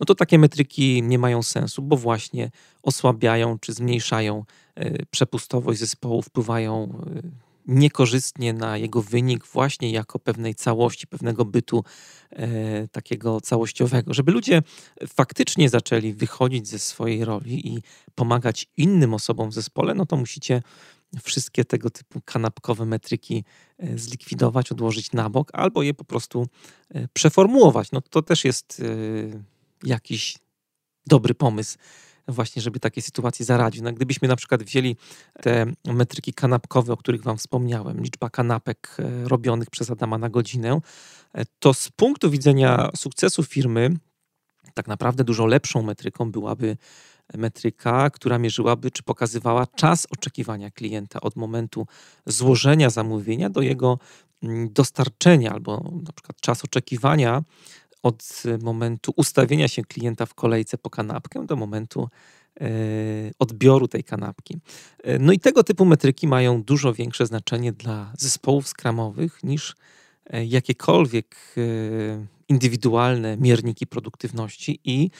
no 0.00 0.06
to 0.06 0.14
takie 0.14 0.38
metryki 0.38 1.02
nie 1.02 1.18
mają 1.18 1.42
sensu, 1.42 1.82
bo 1.82 1.96
właśnie 1.96 2.50
osłabiają 2.82 3.58
czy 3.58 3.72
zmniejszają 3.72 4.44
e, 4.74 5.06
przepustowość 5.06 5.80
zespołu, 5.80 6.22
wpływają 6.22 6.98
e, 7.16 7.51
niekorzystnie 7.66 8.52
na 8.52 8.76
jego 8.76 9.02
wynik 9.02 9.46
właśnie 9.46 9.92
jako 9.92 10.18
pewnej 10.18 10.54
całości, 10.54 11.06
pewnego 11.06 11.44
bytu 11.44 11.84
e, 12.30 12.88
takiego 12.88 13.40
całościowego. 13.40 14.14
Żeby 14.14 14.32
ludzie 14.32 14.62
faktycznie 15.08 15.68
zaczęli 15.68 16.12
wychodzić 16.12 16.68
ze 16.68 16.78
swojej 16.78 17.24
roli 17.24 17.68
i 17.68 17.82
pomagać 18.14 18.66
innym 18.76 19.14
osobom 19.14 19.50
w 19.50 19.54
zespole, 19.54 19.94
no 19.94 20.06
to 20.06 20.16
musicie 20.16 20.62
wszystkie 21.22 21.64
tego 21.64 21.90
typu 21.90 22.20
kanapkowe 22.24 22.86
metryki 22.86 23.44
e, 23.78 23.98
zlikwidować, 23.98 24.72
odłożyć 24.72 25.12
na 25.12 25.30
bok, 25.30 25.50
albo 25.52 25.82
je 25.82 25.94
po 25.94 26.04
prostu 26.04 26.48
e, 26.94 27.08
przeformułować. 27.08 27.92
No 27.92 28.00
to 28.00 28.22
też 28.22 28.44
jest 28.44 28.82
e, 28.84 29.42
jakiś 29.88 30.38
dobry 31.06 31.34
pomysł 31.34 31.78
właśnie, 32.28 32.62
żeby 32.62 32.80
takiej 32.80 33.02
sytuacji 33.02 33.44
zaradzić. 33.44 33.82
No, 33.82 33.92
gdybyśmy 33.92 34.28
na 34.28 34.36
przykład 34.36 34.62
wzięli 34.62 34.96
te 35.42 35.66
metryki 35.84 36.34
kanapkowe, 36.34 36.92
o 36.92 36.96
których 36.96 37.22
wam 37.22 37.38
wspomniałem, 37.38 38.00
liczba 38.02 38.30
kanapek 38.30 38.96
robionych 39.24 39.70
przez 39.70 39.90
Adama 39.90 40.18
na 40.18 40.28
godzinę, 40.28 40.80
to 41.58 41.74
z 41.74 41.88
punktu 41.88 42.30
widzenia 42.30 42.90
sukcesu 42.96 43.42
firmy 43.42 43.96
tak 44.74 44.88
naprawdę 44.88 45.24
dużo 45.24 45.46
lepszą 45.46 45.82
metryką 45.82 46.30
byłaby 46.30 46.76
metryka, 47.34 48.10
która 48.10 48.38
mierzyłaby 48.38 48.90
czy 48.90 49.02
pokazywała 49.02 49.66
czas 49.66 50.06
oczekiwania 50.10 50.70
klienta 50.70 51.20
od 51.20 51.36
momentu 51.36 51.86
złożenia 52.26 52.90
zamówienia 52.90 53.50
do 53.50 53.62
jego 53.62 53.98
mm, 54.42 54.72
dostarczenia, 54.72 55.52
albo 55.52 55.92
na 56.02 56.12
przykład 56.12 56.40
czas 56.40 56.64
oczekiwania 56.64 57.42
od 58.02 58.42
momentu 58.62 59.12
ustawienia 59.16 59.68
się 59.68 59.82
klienta 59.82 60.26
w 60.26 60.34
kolejce 60.34 60.78
po 60.78 60.90
kanapkę 60.90 61.46
do 61.46 61.56
momentu 61.56 62.08
e, 62.60 62.66
odbioru 63.38 63.88
tej 63.88 64.04
kanapki. 64.04 64.58
E, 65.04 65.18
no 65.18 65.32
i 65.32 65.38
tego 65.38 65.64
typu 65.64 65.84
metryki 65.84 66.28
mają 66.28 66.62
dużo 66.62 66.94
większe 66.94 67.26
znaczenie 67.26 67.72
dla 67.72 68.12
zespołów 68.18 68.68
skramowych 68.68 69.44
niż 69.44 69.74
e, 70.26 70.44
jakiekolwiek 70.44 71.36
indywidualne 72.48 73.36
mierniki 73.36 73.86
produktywności 73.86 74.80
i 74.84 75.10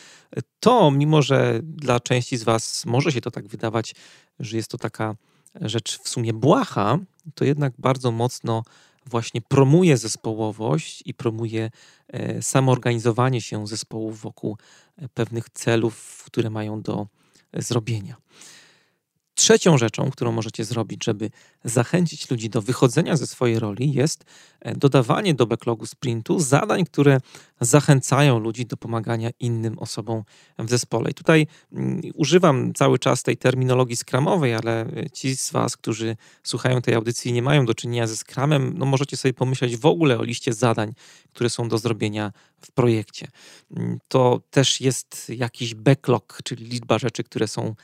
to, 0.61 0.91
mimo 0.91 1.23
że 1.23 1.61
dla 1.62 2.01
części 2.01 2.37
z 2.37 2.43
Was 2.43 2.87
może 2.87 3.12
się 3.12 3.21
to 3.21 3.31
tak 3.31 3.49
wydawać, 3.49 3.95
że 4.41 4.57
jest 4.57 4.71
to 4.71 4.79
taka 4.79 5.17
rzecz 5.61 5.99
w 5.99 6.09
sumie 6.09 6.33
błaha, 6.33 6.99
to 7.35 7.45
jednak 7.45 7.73
bardzo 7.79 8.11
mocno 8.11 8.62
właśnie 9.07 9.41
promuje 9.41 9.97
zespołowość 9.97 11.03
i 11.07 11.15
promuje 11.15 11.71
e, 12.09 12.43
samoorganizowanie 12.43 13.41
się 13.41 13.67
zespołów 13.67 14.21
wokół 14.21 14.57
e, 14.97 15.09
pewnych 15.09 15.51
celów, 15.51 16.23
które 16.27 16.51
mają 16.51 16.83
do 16.83 17.07
zrobienia. 17.55 18.17
Trzecią 19.35 19.79
rzeczą, 19.79 20.11
którą 20.11 20.33
możecie 20.33 20.65
zrobić, 20.65 21.05
żeby 21.05 21.31
zachęcić 21.65 22.31
ludzi 22.31 22.51
do 22.51 22.62
wychodzenia 22.62 23.17
ze 23.17 23.27
swojej 23.27 23.59
roli, 23.59 23.93
jest 23.93 24.25
e, 24.61 24.77
dodawanie 24.77 25.35
do 25.35 25.47
backlogu 25.47 25.87
sprintu 25.87 26.39
zadań, 26.39 26.85
które 26.85 27.21
zachęcają 27.61 28.39
ludzi 28.39 28.67
do 28.67 28.77
pomagania 28.77 29.31
innym 29.41 29.79
osobom 29.79 30.23
w 30.59 30.71
zespole. 30.71 31.11
I 31.11 31.15
tutaj 31.15 31.47
mm, 31.73 32.01
używam 32.15 32.73
cały 32.75 32.99
czas 32.99 33.23
tej 33.23 33.37
terminologii 33.37 33.97
skramowej, 33.97 34.55
ale 34.55 34.81
e, 34.81 35.11
ci 35.11 35.37
z 35.37 35.51
Was, 35.51 35.77
którzy 35.77 36.17
słuchają 36.43 36.83
tej 36.83 36.95
audycji 36.95 37.31
i 37.31 37.35
nie 37.35 37.43
mają 37.43 37.67
do 37.67 37.75
czynienia 37.75 38.07
ze 38.07 38.17
skramem, 38.17 38.75
no 38.79 38.87
możecie 38.87 39.17
sobie 39.17 39.35
pomyśleć 39.35 39.77
w 39.77 39.87
ogóle 39.87 40.19
o 40.19 40.23
liście 40.23 40.53
zadań, 40.53 40.93
które 41.33 41.51
są 41.51 41.69
do 41.69 41.79
zrobienia 41.79 42.33
w 42.61 42.73
projekcie. 42.73 43.29
Mm, 43.77 43.99
to 44.09 44.41
też 44.51 44.81
jest 44.81 45.29
jakiś 45.29 45.75
backlog, 45.75 46.39
czyli 46.45 46.65
liczba 46.65 46.99
rzeczy, 46.99 47.25
które 47.25 47.49
są 47.49 47.75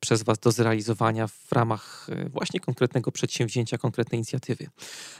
przez 0.00 0.22
Was 0.22 0.38
do 0.38 0.52
zrealizowania 0.52 1.26
w 1.26 1.52
ramach 1.52 2.06
e, 2.08 2.28
właśnie 2.28 2.60
konkretnego 2.60 3.12
przedsięwzięcia, 3.12 3.78
konkretnej 3.78 4.18
inicjatywy. 4.18 4.66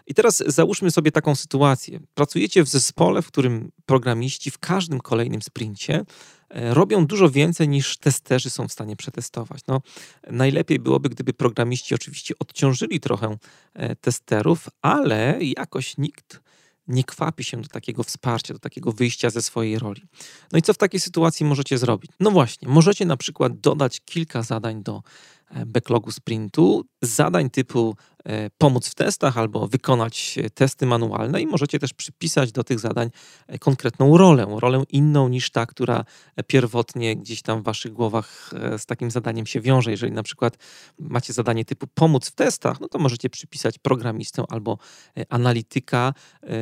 I 0.06 0.14
teraz 0.14 0.42
załóżmy 0.46 0.90
sobie 0.90 1.12
taką 1.12 1.34
sytuację. 1.34 2.00
Pracujecie 2.14 2.64
w 2.64 2.68
zespole, 2.68 3.22
w 3.22 3.26
którym 3.26 3.70
programiści 3.86 4.50
w 4.50 4.58
każdym 4.58 5.00
kolejnym 5.00 5.42
sprincie 5.42 6.04
e, 6.50 6.74
robią 6.74 7.06
dużo 7.06 7.30
więcej 7.30 7.68
niż 7.68 7.98
testerzy 7.98 8.50
są 8.50 8.68
w 8.68 8.72
stanie 8.72 8.96
przetestować. 8.96 9.60
No, 9.68 9.80
najlepiej 10.30 10.78
byłoby, 10.78 11.08
gdyby 11.08 11.32
programiści 11.32 11.94
oczywiście 11.94 12.34
odciążyli 12.38 13.00
trochę 13.00 13.36
testerów, 14.00 14.68
ale 14.82 15.38
jakoś 15.40 15.98
nikt 15.98 16.40
nie 16.88 17.04
kwapi 17.04 17.44
się 17.44 17.60
do 17.60 17.68
takiego 17.68 18.02
wsparcia, 18.02 18.54
do 18.54 18.60
takiego 18.60 18.92
wyjścia 18.92 19.30
ze 19.30 19.42
swojej 19.42 19.78
roli. 19.78 20.02
No 20.52 20.58
i 20.58 20.62
co 20.62 20.74
w 20.74 20.78
takiej 20.78 21.00
sytuacji 21.00 21.46
możecie 21.46 21.78
zrobić? 21.78 22.10
No 22.20 22.30
właśnie, 22.30 22.68
możecie 22.68 23.06
na 23.06 23.16
przykład 23.16 23.60
dodać 23.60 24.00
kilka 24.00 24.42
zadań 24.42 24.82
do 24.82 25.02
e, 25.50 25.66
backlogu 25.66 26.10
sprintu, 26.10 26.84
zadań 27.02 27.50
typu 27.50 27.96
pomóc 28.58 28.88
w 28.88 28.94
testach 28.94 29.38
albo 29.38 29.68
wykonać 29.68 30.38
e, 30.38 30.50
testy 30.50 30.86
manualne 30.86 31.42
i 31.42 31.46
możecie 31.46 31.78
też 31.78 31.92
przypisać 31.92 32.52
do 32.52 32.64
tych 32.64 32.78
zadań 32.78 33.10
e, 33.46 33.58
konkretną 33.58 34.16
rolę, 34.16 34.46
rolę 34.58 34.82
inną 34.88 35.28
niż 35.28 35.50
ta, 35.50 35.66
która 35.66 36.04
pierwotnie 36.46 37.16
gdzieś 37.16 37.42
tam 37.42 37.60
w 37.60 37.64
waszych 37.64 37.92
głowach 37.92 38.50
z 38.78 38.86
takim 38.86 39.10
zadaniem 39.10 39.46
się 39.46 39.60
wiąże. 39.60 39.90
Jeżeli 39.90 40.12
na 40.12 40.22
przykład 40.22 40.56
macie 40.98 41.32
zadanie 41.32 41.64
typu 41.64 41.86
pomóc 41.94 42.28
w 42.28 42.34
testach, 42.34 42.80
no 42.80 42.88
to 42.88 42.98
możecie 42.98 43.30
przypisać 43.30 43.78
programistę 43.78 44.44
albo 44.48 44.78
analityka 45.28 46.14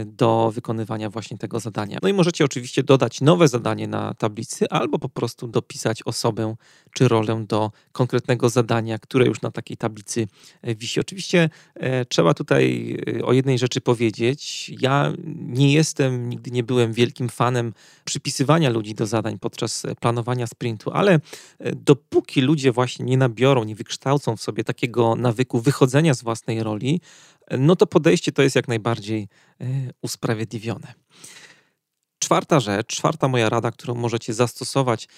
do 0.06 0.50
wykonywania 0.54 1.10
właśnie 1.10 1.38
tego 1.38 1.60
zadania. 1.60 1.98
No 2.02 2.08
i 2.08 2.12
możecie 2.12 2.44
oczywiście 2.44 2.82
dodać 2.82 3.20
nowe 3.20 3.48
zadanie 3.48 3.88
na 3.88 4.14
tablicy 4.14 4.68
albo 4.68 4.98
po 4.98 5.08
prostu 5.08 5.48
dopisać 5.48 6.02
osobę 6.02 6.54
czy 6.94 7.08
rolę 7.08 7.44
do 7.48 7.70
konkretnego 7.92 8.48
zadania, 8.48 8.98
które 8.98 9.26
już 9.26 9.42
na 9.42 9.50
takiej 9.50 9.76
tablicy 9.76 10.28
wisi. 10.62 11.00
Oczywiście 11.00 11.42
E, 11.42 11.50
trzeba 12.08 12.34
tutaj 12.34 12.96
e, 13.20 13.24
o 13.24 13.32
jednej 13.32 13.58
rzeczy 13.58 13.80
powiedzieć. 13.80 14.70
Ja 14.80 15.12
nie 15.36 15.72
jestem, 15.72 16.28
nigdy 16.28 16.50
nie 16.50 16.62
byłem 16.62 16.92
wielkim 16.92 17.28
fanem 17.28 17.72
przypisywania 18.04 18.70
ludzi 18.70 18.94
do 18.94 19.06
zadań 19.06 19.38
podczas 19.38 19.84
e, 19.84 19.94
planowania 19.94 20.46
sprintu, 20.46 20.90
ale 20.90 21.20
dopóki 21.76 22.40
ludzie 22.40 22.72
właśnie 22.72 23.04
nie 23.04 23.16
nabiorą, 23.16 23.64
nie 23.64 23.74
wykształcą 23.74 24.36
w 24.36 24.42
sobie 24.42 24.64
takiego 24.64 25.16
nawyku 25.16 25.60
wychodzenia 25.60 26.14
z 26.14 26.22
własnej 26.22 26.62
roli, 26.62 27.00
no 27.58 27.76
to 27.76 27.86
podejście 27.86 28.32
to 28.32 28.42
jest 28.42 28.56
jak 28.56 28.68
najbardziej 28.68 29.28
usprawiedliwione. 30.02 30.94
Czwarta 32.22 32.60
rzecz, 32.60 32.86
czwarta 32.86 33.28
moja 33.28 33.48
rada, 33.48 33.70
którą 33.70 33.94
możecie 33.94 34.34
zastosować, 34.34 35.08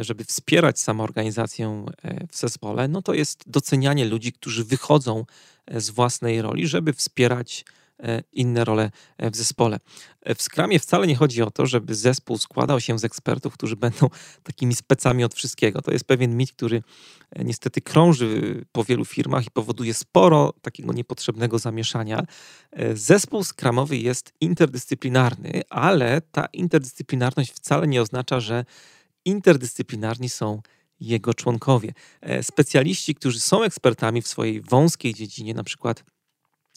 e, 0.00 0.04
żeby 0.04 0.24
wspierać 0.24 0.80
samoorganizację 0.80 1.84
e, 2.02 2.26
w 2.26 2.36
zespole, 2.36 2.88
no 2.88 3.02
to 3.02 3.14
jest 3.14 3.44
docenianie 3.46 4.04
ludzi, 4.04 4.32
którzy 4.32 4.64
wychodzą 4.64 5.18
e, 5.18 5.24
z 5.70 5.90
własnej 5.90 6.42
roli, 6.42 6.66
żeby 6.66 6.92
wspierać 6.92 7.64
E, 8.02 8.22
inne 8.32 8.64
role 8.64 8.90
e, 9.18 9.30
w 9.30 9.36
zespole. 9.36 9.80
E, 10.22 10.34
w 10.34 10.42
Scrumie 10.42 10.78
wcale 10.78 11.06
nie 11.06 11.16
chodzi 11.16 11.42
o 11.42 11.50
to, 11.50 11.66
żeby 11.66 11.94
zespół 11.94 12.38
składał 12.38 12.80
się 12.80 12.98
z 12.98 13.04
ekspertów, 13.04 13.54
którzy 13.54 13.76
będą 13.76 14.08
takimi 14.42 14.74
specami 14.74 15.24
od 15.24 15.34
wszystkiego. 15.34 15.82
To 15.82 15.90
jest 15.90 16.04
pewien 16.04 16.36
mit, 16.36 16.52
który 16.52 16.82
niestety 17.38 17.80
krąży 17.80 18.64
po 18.72 18.84
wielu 18.84 19.04
firmach 19.04 19.46
i 19.46 19.50
powoduje 19.50 19.94
sporo 19.94 20.52
takiego 20.62 20.92
niepotrzebnego 20.92 21.58
zamieszania. 21.58 22.22
Zespół 22.94 23.44
skramowy 23.44 23.96
jest 23.96 24.32
interdyscyplinarny, 24.40 25.62
ale 25.70 26.20
ta 26.20 26.46
interdyscyplinarność 26.46 27.52
wcale 27.52 27.86
nie 27.86 28.02
oznacza, 28.02 28.40
że 28.40 28.64
interdyscyplinarni 29.24 30.28
są 30.28 30.62
jego 31.06 31.34
członkowie. 31.34 31.92
Specjaliści, 32.42 33.14
którzy 33.14 33.40
są 33.40 33.62
ekspertami 33.62 34.22
w 34.22 34.28
swojej 34.28 34.60
wąskiej 34.60 35.14
dziedzinie, 35.14 35.54
na 35.54 35.64
przykład 35.64 36.04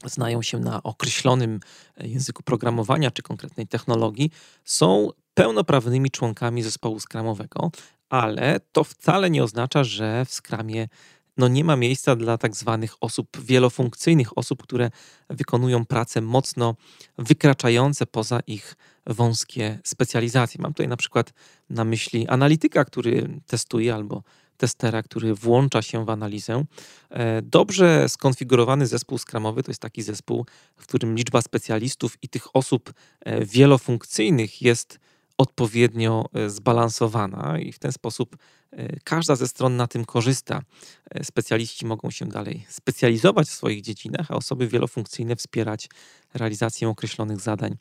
znają 0.06 0.42
się 0.42 0.60
na 0.60 0.84
określonym 0.84 1.60
e, 1.98 2.08
języku 2.08 2.44
programowania 2.44 3.12
czy 3.12 3.22
konkretnej 3.22 3.68
technologii, 3.68 4.32
są 4.64 5.10
pełnoprawnymi 5.34 6.12
członkami 6.12 6.64
zespołu 6.64 7.00
skramowego, 7.00 7.72
ale 8.10 8.60
to 8.72 8.84
wcale 8.84 9.30
nie 9.30 9.44
oznacza, 9.44 9.84
że 9.84 10.26
w 10.26 10.34
skramie 10.34 10.88
no 11.38 11.48
nie 11.48 11.64
ma 11.64 11.76
miejsca 11.76 12.16
dla 12.16 12.38
tak 12.38 12.56
zwanych 12.56 12.96
osób 13.02 13.42
wielofunkcyjnych, 13.42 14.38
osób, 14.38 14.64
które 14.64 14.90
wykonują 15.30 15.86
prace 15.86 16.22
mocno 16.22 16.76
wykraczające 17.18 18.06
poza 18.06 18.40
ich 18.40 18.76
wąskie 19.06 19.80
specjalizacje. 19.84 20.62
Mam 20.62 20.74
tutaj 20.74 20.88
na 20.88 20.98
przykład 20.98 21.34
na 21.70 21.84
myśli 21.84 22.28
analityka, 22.28 22.86
który 22.86 23.40
testuje 23.48 23.94
albo 23.94 24.24
testera, 24.58 25.04
który 25.04 25.34
włącza 25.34 25.82
się 25.82 26.06
w 26.06 26.10
analizę. 26.10 26.66
E, 27.10 27.42
dobrze 27.42 28.10
skonfigurowany 28.10 28.88
zespół 28.88 29.18
skramowy 29.18 29.64
to 29.64 29.72
jest 29.72 29.82
taki 29.82 30.04
zespół, 30.04 30.46
w 30.78 30.88
którym 30.88 31.16
liczba 31.16 31.42
specjalistów 31.42 32.18
i 32.22 32.30
tych 32.30 32.56
osób 32.56 32.94
e, 33.20 33.46
wielofunkcyjnych 33.46 34.62
jest 34.62 35.00
odpowiednio 35.38 36.26
e, 36.34 36.50
zbalansowana 36.50 37.60
i 37.60 37.72
w 37.72 37.80
ten 37.80 37.92
sposób 37.92 38.38
każda 39.04 39.36
ze 39.36 39.48
stron 39.48 39.76
na 39.76 39.88
tym 39.88 40.06
korzysta. 40.06 40.62
Specjaliści 41.24 41.86
mogą 41.86 42.12
się 42.12 42.26
dalej 42.26 42.66
specjalizować 42.70 43.48
w 43.48 43.52
swoich 43.52 43.82
dziedzinach, 43.82 44.32
a 44.32 44.36
osoby 44.36 44.68
wielofunkcyjne 44.68 45.36
wspierać 45.36 45.90
realizację 46.34 46.90
określonych 46.90 47.40
zadań 47.40 47.78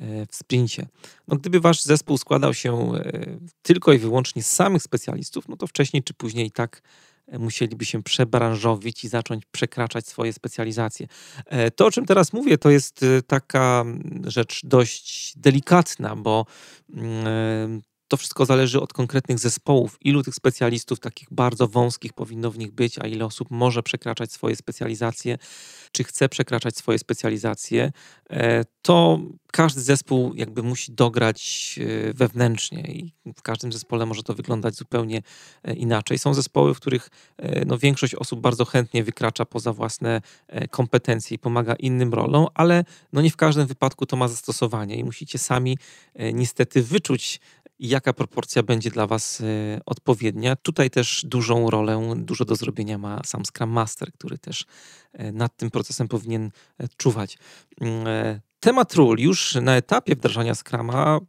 E, 0.00 0.26
w 0.26 0.34
sprincie. 0.34 0.86
No, 1.28 1.36
gdyby 1.36 1.60
wasz 1.60 1.82
zespół 1.82 2.18
składał 2.18 2.54
się 2.54 2.94
e, 2.94 3.38
tylko 3.62 3.92
i 3.92 3.98
wyłącznie 3.98 4.42
z 4.42 4.52
samych 4.52 4.82
specjalistów, 4.82 5.48
no 5.48 5.56
to 5.56 5.66
wcześniej 5.66 6.02
czy 6.02 6.14
później 6.14 6.46
i 6.46 6.50
tak 6.50 6.76
e, 6.76 6.82
musieliby 7.32 7.84
się 7.84 8.02
przebranżowić 8.02 9.04
i 9.04 9.08
zacząć 9.08 9.44
przekraczać 9.50 10.06
swoje 10.06 10.32
specjalizacje. 10.32 11.06
To, 11.76 11.86
o 11.86 11.90
czym 11.90 12.06
teraz 12.06 12.32
mówię, 12.32 12.58
to 12.58 12.70
jest 12.70 13.04
taka 13.26 13.84
rzecz 14.24 14.60
dość 14.64 15.32
delikatna, 15.36 16.16
bo 16.16 16.46
mm, 16.94 17.82
to 18.08 18.16
wszystko 18.16 18.46
zależy 18.46 18.80
od 18.80 18.92
konkretnych 18.92 19.38
zespołów, 19.38 19.98
ilu 20.00 20.22
tych 20.22 20.34
specjalistów 20.34 21.00
takich 21.00 21.28
bardzo 21.30 21.68
wąskich 21.68 22.12
powinno 22.12 22.50
w 22.50 22.58
nich 22.58 22.72
być, 22.72 22.98
a 22.98 23.06
ile 23.06 23.24
osób 23.24 23.50
może 23.50 23.82
przekraczać 23.82 24.32
swoje 24.32 24.56
specjalizacje, 24.56 25.38
czy 25.92 26.04
chce 26.04 26.28
przekraczać 26.28 26.76
swoje 26.76 26.98
specjalizacje. 26.98 27.92
E, 28.30 28.64
to 28.82 29.20
każdy 29.52 29.80
zespół 29.80 30.34
jakby 30.34 30.62
musi 30.62 30.92
dograć 30.92 31.74
e, 32.08 32.12
wewnętrznie 32.12 32.80
i 32.80 33.12
w 33.36 33.42
każdym 33.42 33.72
zespole 33.72 34.06
może 34.06 34.22
to 34.22 34.34
wyglądać 34.34 34.74
zupełnie 34.74 35.22
e, 35.62 35.74
inaczej. 35.74 36.18
Są 36.18 36.34
zespoły, 36.34 36.74
w 36.74 36.76
których 36.76 37.10
no, 37.66 37.78
większość 37.78 38.14
osób 38.14 38.40
bardzo 38.40 38.64
chętnie 38.64 39.04
wykracza 39.04 39.44
poza 39.44 39.72
własne 39.72 40.20
kompetencje 40.70 41.34
i 41.34 41.38
pomaga 41.38 41.74
innym 41.74 42.14
rolom, 42.14 42.46
ale 42.54 42.84
no, 43.12 43.20
nie 43.20 43.30
w 43.30 43.36
każdym 43.36 43.66
wypadku 43.66 44.06
to 44.06 44.16
ma 44.16 44.28
zastosowanie 44.28 44.96
i 44.96 45.04
musicie 45.04 45.38
sami 45.38 45.78
niestety 46.32 46.82
wyczuć 46.82 47.40
jaka 47.78 48.12
proporcja 48.12 48.62
będzie 48.62 48.90
dla 48.90 49.06
Was 49.06 49.40
e, 49.40 49.44
odpowiednia. 49.86 50.56
Tutaj 50.56 50.90
też 50.90 51.24
dużą 51.26 51.70
rolę, 51.70 52.14
dużo 52.16 52.44
do 52.44 52.56
zrobienia 52.56 52.98
ma 52.98 53.20
sam 53.24 53.44
Scrum 53.44 53.70
Master, 53.70 54.12
który 54.12 54.38
też 54.38 54.64
e, 55.12 55.32
nad 55.32 55.56
tym 55.56 55.70
procesem 55.70 56.08
powinien 56.08 56.50
e, 56.78 56.88
czuwać. 56.96 57.38
Mm, 57.80 58.06
temat 58.60 58.94
ról 58.94 59.18
już 59.18 59.54
na 59.54 59.76
etapie 59.76 60.16
wdrażania 60.16 60.54
Scrama 60.54 61.20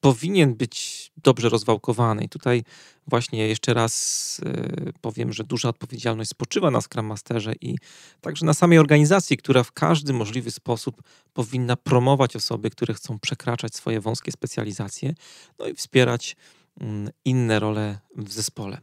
powinien 0.00 0.54
być 0.54 1.05
dobrze 1.22 1.48
rozwałkowany. 1.48 2.24
I 2.24 2.28
tutaj 2.28 2.64
właśnie 3.06 3.48
jeszcze 3.48 3.74
raz 3.74 4.40
e, 4.46 4.92
powiem, 5.00 5.32
że 5.32 5.44
duża 5.44 5.68
odpowiedzialność 5.68 6.30
spoczywa 6.30 6.70
na 6.70 6.80
Scrum 6.80 7.06
Masterze 7.06 7.52
i 7.60 7.76
także 8.20 8.46
na 8.46 8.54
samej 8.54 8.78
organizacji, 8.78 9.36
która 9.36 9.62
w 9.62 9.72
każdy 9.72 10.12
możliwy 10.12 10.50
sposób 10.50 11.02
powinna 11.34 11.76
promować 11.76 12.36
osoby, 12.36 12.70
które 12.70 12.94
chcą 12.94 13.18
przekraczać 13.18 13.74
swoje 13.74 14.00
wąskie 14.00 14.32
specjalizacje, 14.32 15.14
no 15.58 15.66
i 15.66 15.74
wspierać 15.74 16.36
mm, 16.80 17.10
inne 17.24 17.58
role 17.58 17.98
w 18.16 18.32
zespole. 18.32 18.78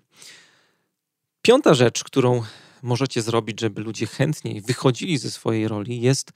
Piąta 1.42 1.74
rzecz, 1.74 2.04
którą 2.04 2.44
możecie 2.82 3.22
zrobić, 3.22 3.60
żeby 3.60 3.82
ludzie 3.82 4.08
chętniej 4.08 4.62
wychodzili 4.62 5.18
ze 5.18 5.32
swojej 5.32 5.68
roli, 5.68 6.02
jest 6.02 6.32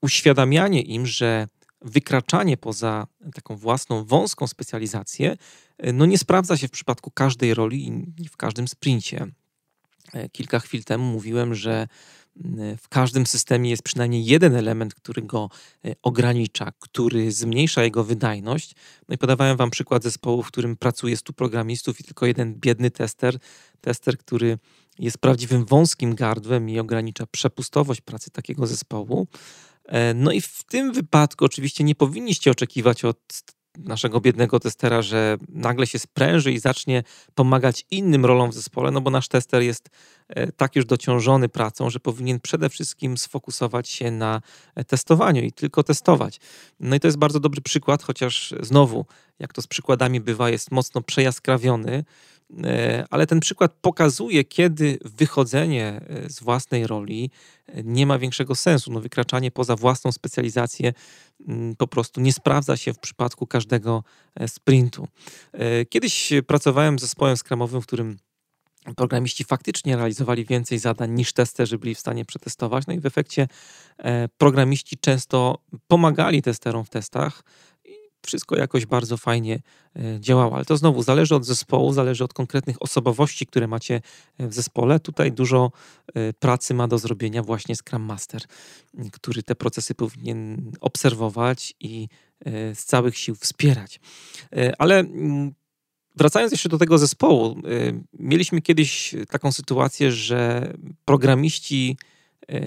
uświadamianie 0.00 0.82
im, 0.82 1.06
że 1.06 1.48
wykraczanie 1.82 2.56
poza 2.56 3.06
taką 3.34 3.56
własną 3.56 4.04
wąską 4.04 4.46
specjalizację 4.46 5.36
no 5.92 6.06
nie 6.06 6.18
sprawdza 6.18 6.56
się 6.56 6.68
w 6.68 6.70
przypadku 6.70 7.10
każdej 7.10 7.54
roli 7.54 8.02
i 8.18 8.28
w 8.28 8.36
każdym 8.36 8.68
sprincie. 8.68 9.26
kilka 10.32 10.58
chwil 10.58 10.84
temu 10.84 11.04
mówiłem, 11.04 11.54
że 11.54 11.88
w 12.78 12.88
każdym 12.88 13.26
systemie 13.26 13.70
jest 13.70 13.82
przynajmniej 13.82 14.24
jeden 14.24 14.56
element, 14.56 14.94
który 14.94 15.22
go 15.22 15.50
ogranicza, 16.02 16.72
który 16.78 17.32
zmniejsza 17.32 17.82
jego 17.82 18.04
wydajność. 18.04 18.74
No 19.08 19.14
i 19.14 19.18
podawałem 19.18 19.56
Wam 19.56 19.70
przykład 19.70 20.02
zespołu, 20.02 20.42
w 20.42 20.48
którym 20.48 20.76
pracuje 20.76 21.16
100 21.16 21.32
programistów 21.32 22.00
i 22.00 22.04
tylko 22.04 22.26
jeden 22.26 22.54
biedny 22.54 22.90
tester, 22.90 23.38
tester, 23.80 24.18
który 24.18 24.58
jest 24.98 25.18
prawdziwym 25.18 25.64
wąskim 25.64 26.14
gardłem 26.14 26.70
i 26.70 26.78
ogranicza 26.78 27.26
przepustowość 27.26 28.00
pracy 28.00 28.30
takiego 28.30 28.66
zespołu. 28.66 29.26
E, 29.88 30.14
no 30.14 30.32
i 30.32 30.40
w 30.40 30.64
tym 30.64 30.92
wypadku 30.92 31.44
oczywiście 31.44 31.84
nie 31.84 31.94
powinniście 31.94 32.50
oczekiwać 32.50 33.04
od 33.04 33.18
naszego 33.78 34.20
biednego 34.20 34.60
testera, 34.60 35.02
że 35.02 35.36
nagle 35.48 35.86
się 35.86 35.98
spręży 35.98 36.52
i 36.52 36.58
zacznie 36.58 37.02
pomagać 37.34 37.86
innym 37.90 38.26
rolom 38.26 38.50
w 38.50 38.54
zespole, 38.54 38.90
no 38.90 39.00
bo 39.00 39.10
nasz 39.10 39.28
tester 39.28 39.62
jest 39.62 39.88
e, 40.28 40.52
tak 40.52 40.76
już 40.76 40.84
dociążony 40.84 41.48
pracą, 41.48 41.90
że 41.90 42.00
powinien 42.00 42.40
przede 42.40 42.68
wszystkim 42.68 43.18
sfokusować 43.18 43.88
się 43.88 44.10
na 44.10 44.40
e, 44.74 44.84
testowaniu 44.84 45.42
i 45.42 45.52
tylko 45.52 45.82
testować. 45.82 46.40
No 46.80 46.96
i 46.96 47.00
to 47.00 47.08
jest 47.08 47.18
bardzo 47.18 47.40
dobry 47.40 47.60
przykład, 47.60 48.02
chociaż 48.02 48.54
znowu, 48.60 49.06
jak 49.38 49.52
to 49.52 49.62
z 49.62 49.66
przykładami 49.66 50.20
bywa, 50.20 50.50
jest 50.50 50.70
mocno 50.70 51.02
przejaskrawiony, 51.02 52.04
ale 53.10 53.26
ten 53.26 53.40
przykład 53.40 53.72
pokazuje, 53.80 54.44
kiedy 54.44 54.98
wychodzenie 55.04 56.00
e, 56.08 56.30
z 56.30 56.40
własnej 56.40 56.86
roli 56.86 57.30
e, 57.66 57.82
nie 57.82 58.06
ma 58.06 58.18
większego 58.18 58.54
sensu. 58.54 58.92
No, 58.92 59.00
wykraczanie 59.00 59.50
poza 59.50 59.76
własną 59.76 60.12
specjalizację 60.12 60.92
mm, 61.48 61.76
po 61.76 61.86
prostu 61.86 62.20
nie 62.20 62.32
sprawdza 62.32 62.76
się 62.76 62.92
w 62.92 62.98
przypadku 62.98 63.46
każdego 63.46 64.04
sprintu. 64.46 65.08
Kiedyś 65.88 66.32
pracowałem 66.46 66.98
z 66.98 67.02
zespołem 67.02 67.36
skramowym, 67.36 67.82
w 67.82 67.86
którym 67.86 68.18
programiści 68.96 69.44
faktycznie 69.44 69.96
realizowali 69.96 70.44
więcej 70.44 70.78
zadań 70.78 71.10
niż 71.10 71.32
testerzy 71.32 71.78
byli 71.78 71.94
w 71.94 71.98
stanie 71.98 72.24
przetestować. 72.24 72.86
No 72.86 72.94
i 72.94 73.00
w 73.00 73.06
efekcie 73.06 73.48
programiści 74.38 74.98
często 74.98 75.58
pomagali 75.86 76.42
testerom 76.42 76.84
w 76.84 76.90
testach 76.90 77.42
wszystko 78.26 78.56
jakoś 78.56 78.86
bardzo 78.86 79.16
fajnie 79.16 79.60
e, 79.96 80.20
działało. 80.20 80.54
Ale 80.54 80.64
to 80.64 80.76
znowu 80.76 81.02
zależy 81.02 81.34
od 81.34 81.44
zespołu, 81.44 81.92
zależy 81.92 82.24
od 82.24 82.32
konkretnych 82.32 82.82
osobowości, 82.82 83.46
które 83.46 83.66
macie 83.66 84.00
e, 84.38 84.48
w 84.48 84.54
zespole. 84.54 85.00
Tutaj 85.00 85.32
dużo 85.32 85.72
e, 86.14 86.32
pracy 86.32 86.74
ma 86.74 86.88
do 86.88 86.98
zrobienia 86.98 87.42
właśnie 87.42 87.76
Scrum 87.76 88.02
Master, 88.02 88.42
który 89.12 89.42
te 89.42 89.54
procesy 89.54 89.94
powinien 89.94 90.72
obserwować 90.80 91.74
i 91.80 92.08
z 92.74 92.84
całych 92.84 93.18
sił 93.18 93.34
wspierać. 93.34 94.00
Ale 94.78 95.04
wracając 96.16 96.52
jeszcze 96.52 96.68
do 96.68 96.78
tego 96.78 96.98
zespołu, 96.98 97.56
mieliśmy 98.12 98.62
kiedyś 98.62 99.14
taką 99.30 99.52
sytuację, 99.52 100.12
że 100.12 100.72
programiści 101.04 101.96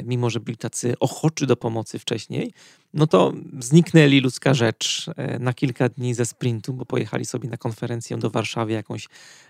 mimo 0.04 0.30
że 0.30 0.40
byli 0.40 0.58
tacy 0.58 0.94
ochoczy 1.00 1.48
do 1.48 1.56
pomocy 1.56 2.00
wcześniej, 2.00 2.54
no 2.94 3.08
to 3.08 3.34
zniknęli 3.60 4.22
ludzka 4.22 4.54
rzecz 4.54 5.10
e, 5.18 5.40
na 5.40 5.54
kilka 5.54 5.90
dni 5.90 6.14
ze 6.14 6.26
sprintu, 6.26 6.74
bo 6.74 6.86
pojechali 6.86 7.26
sobie 7.26 7.50
na 7.50 7.58
konferencję 7.58 8.18
do 8.18 8.30
Warszawy 8.30 8.72
jakąś 8.72 9.08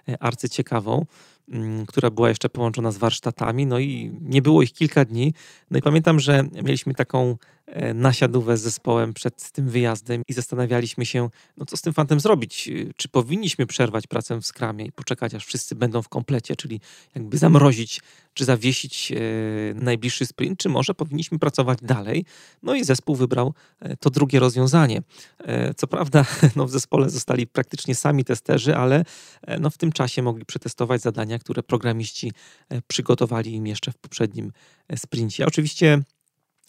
e, 0.10 0.24
arcyciekawą, 0.24 1.06
mm, 1.50 1.86
która 1.86 2.10
była 2.10 2.30
jeszcze 2.30 2.50
połączona 2.50 2.92
z 2.92 2.98
warsztatami, 2.98 3.66
no 3.66 3.80
i 3.80 4.12
nie 4.22 4.42
było 4.42 4.62
ich 4.62 4.74
kilka 4.74 5.06
dni. 5.06 5.34
No 5.72 5.80
i 5.80 5.82
pamiętam, 5.82 6.20
że 6.20 6.44
mieliśmy 6.64 6.94
taką 6.94 7.38
e, 7.66 7.94
nasiadówę 7.94 8.58
z 8.58 8.62
zespołem 8.62 9.14
przed 9.14 9.52
tym 9.52 9.70
wyjazdem 9.70 10.24
i 10.28 10.34
zastanawialiśmy 10.34 11.06
się, 11.06 11.30
no 11.58 11.66
co 11.66 11.78
z 11.78 11.82
tym 11.82 11.94
fantem 11.94 12.20
zrobić? 12.20 12.70
Czy 12.96 13.10
powinniśmy 13.10 13.66
przerwać 13.66 14.08
pracę 14.08 14.42
w 14.42 14.46
skramie 14.46 14.86
i 14.86 14.92
poczekać, 14.92 15.34
aż 15.36 15.46
wszyscy 15.46 15.76
będą 15.76 16.02
w 16.02 16.10
komplecie, 16.10 16.56
czyli 16.56 16.82
jakby 17.16 17.38
zamrozić 17.38 18.02
czy 18.34 18.46
zawiesić 18.46 19.14
najbliższy 19.76 20.26
sprint, 20.26 20.60
czy 20.60 20.70
może 20.70 20.94
powinniśmy 20.94 21.40
pracować 21.40 21.80
dalej? 21.82 22.26
No 22.64 22.76
i 22.76 22.84
zespół 22.84 23.16
wybrał 23.16 23.54
e, 23.80 23.98
to 23.98 24.10
drugie 24.10 24.40
rozwiązanie. 24.40 25.02
E, 25.40 25.74
co 25.74 25.88
prawda 25.88 26.26
no, 26.56 26.66
w 26.66 26.72
zespole 26.72 27.10
zostali 27.10 27.48
praktycznie 27.48 27.96
sami 27.96 28.26
testerzy, 28.26 28.76
ale 28.76 29.06
e, 29.42 29.60
no, 29.60 29.70
w 29.70 29.78
tym 29.78 29.92
czasie 29.92 30.22
mogli 30.22 30.46
przetestować 30.46 31.02
zadania, 31.02 31.40
które 31.40 31.64
programiści 31.64 32.32
przygotowali 32.88 33.54
im 33.54 33.68
jeszcze 33.68 33.92
w 33.92 33.98
poprzednim 33.98 34.52
sprincie. 34.96 35.46
Oczywiście 35.46 36.04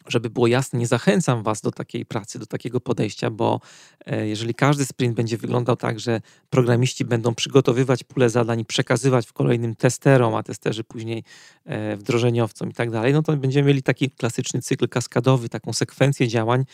żeby 0.07 0.31
było 0.31 0.47
jasne, 0.47 0.79
nie 0.79 0.87
zachęcam 0.87 1.43
Was 1.43 1.61
do 1.61 1.71
takiej 1.71 2.07
pracy, 2.07 2.39
do 2.39 2.47
takiego 2.47 2.81
podejścia, 2.81 3.31
bo 3.31 3.61
e, 4.07 4.29
jeżeli 4.29 4.55
każdy 4.55 4.85
sprint 4.85 5.17
będzie 5.17 5.37
wyglądał 5.37 5.77
tak, 5.77 6.01
że 6.01 6.21
programiści 6.51 7.05
będą 7.05 7.35
przygotowywać 7.35 8.05
pulę 8.05 8.31
zadań 8.31 8.65
przekazywać 8.65 9.27
w 9.27 9.33
kolejnym 9.33 9.75
testerom, 9.75 10.35
a 10.35 10.43
testerzy 10.43 10.85
później 10.85 11.25
e, 11.65 11.97
wdrożeniowcom 11.97 12.71
i 12.71 12.75
tak 12.75 12.91
dalej, 12.91 13.13
no 13.13 13.23
to 13.23 13.37
będziemy 13.37 13.69
mieli 13.69 13.83
taki 13.83 14.11
klasyczny 14.11 14.63
cykl 14.63 14.89
kaskadowy, 14.89 15.49
taką 15.49 15.73
sekwencję 15.73 16.29
działań, 16.29 16.65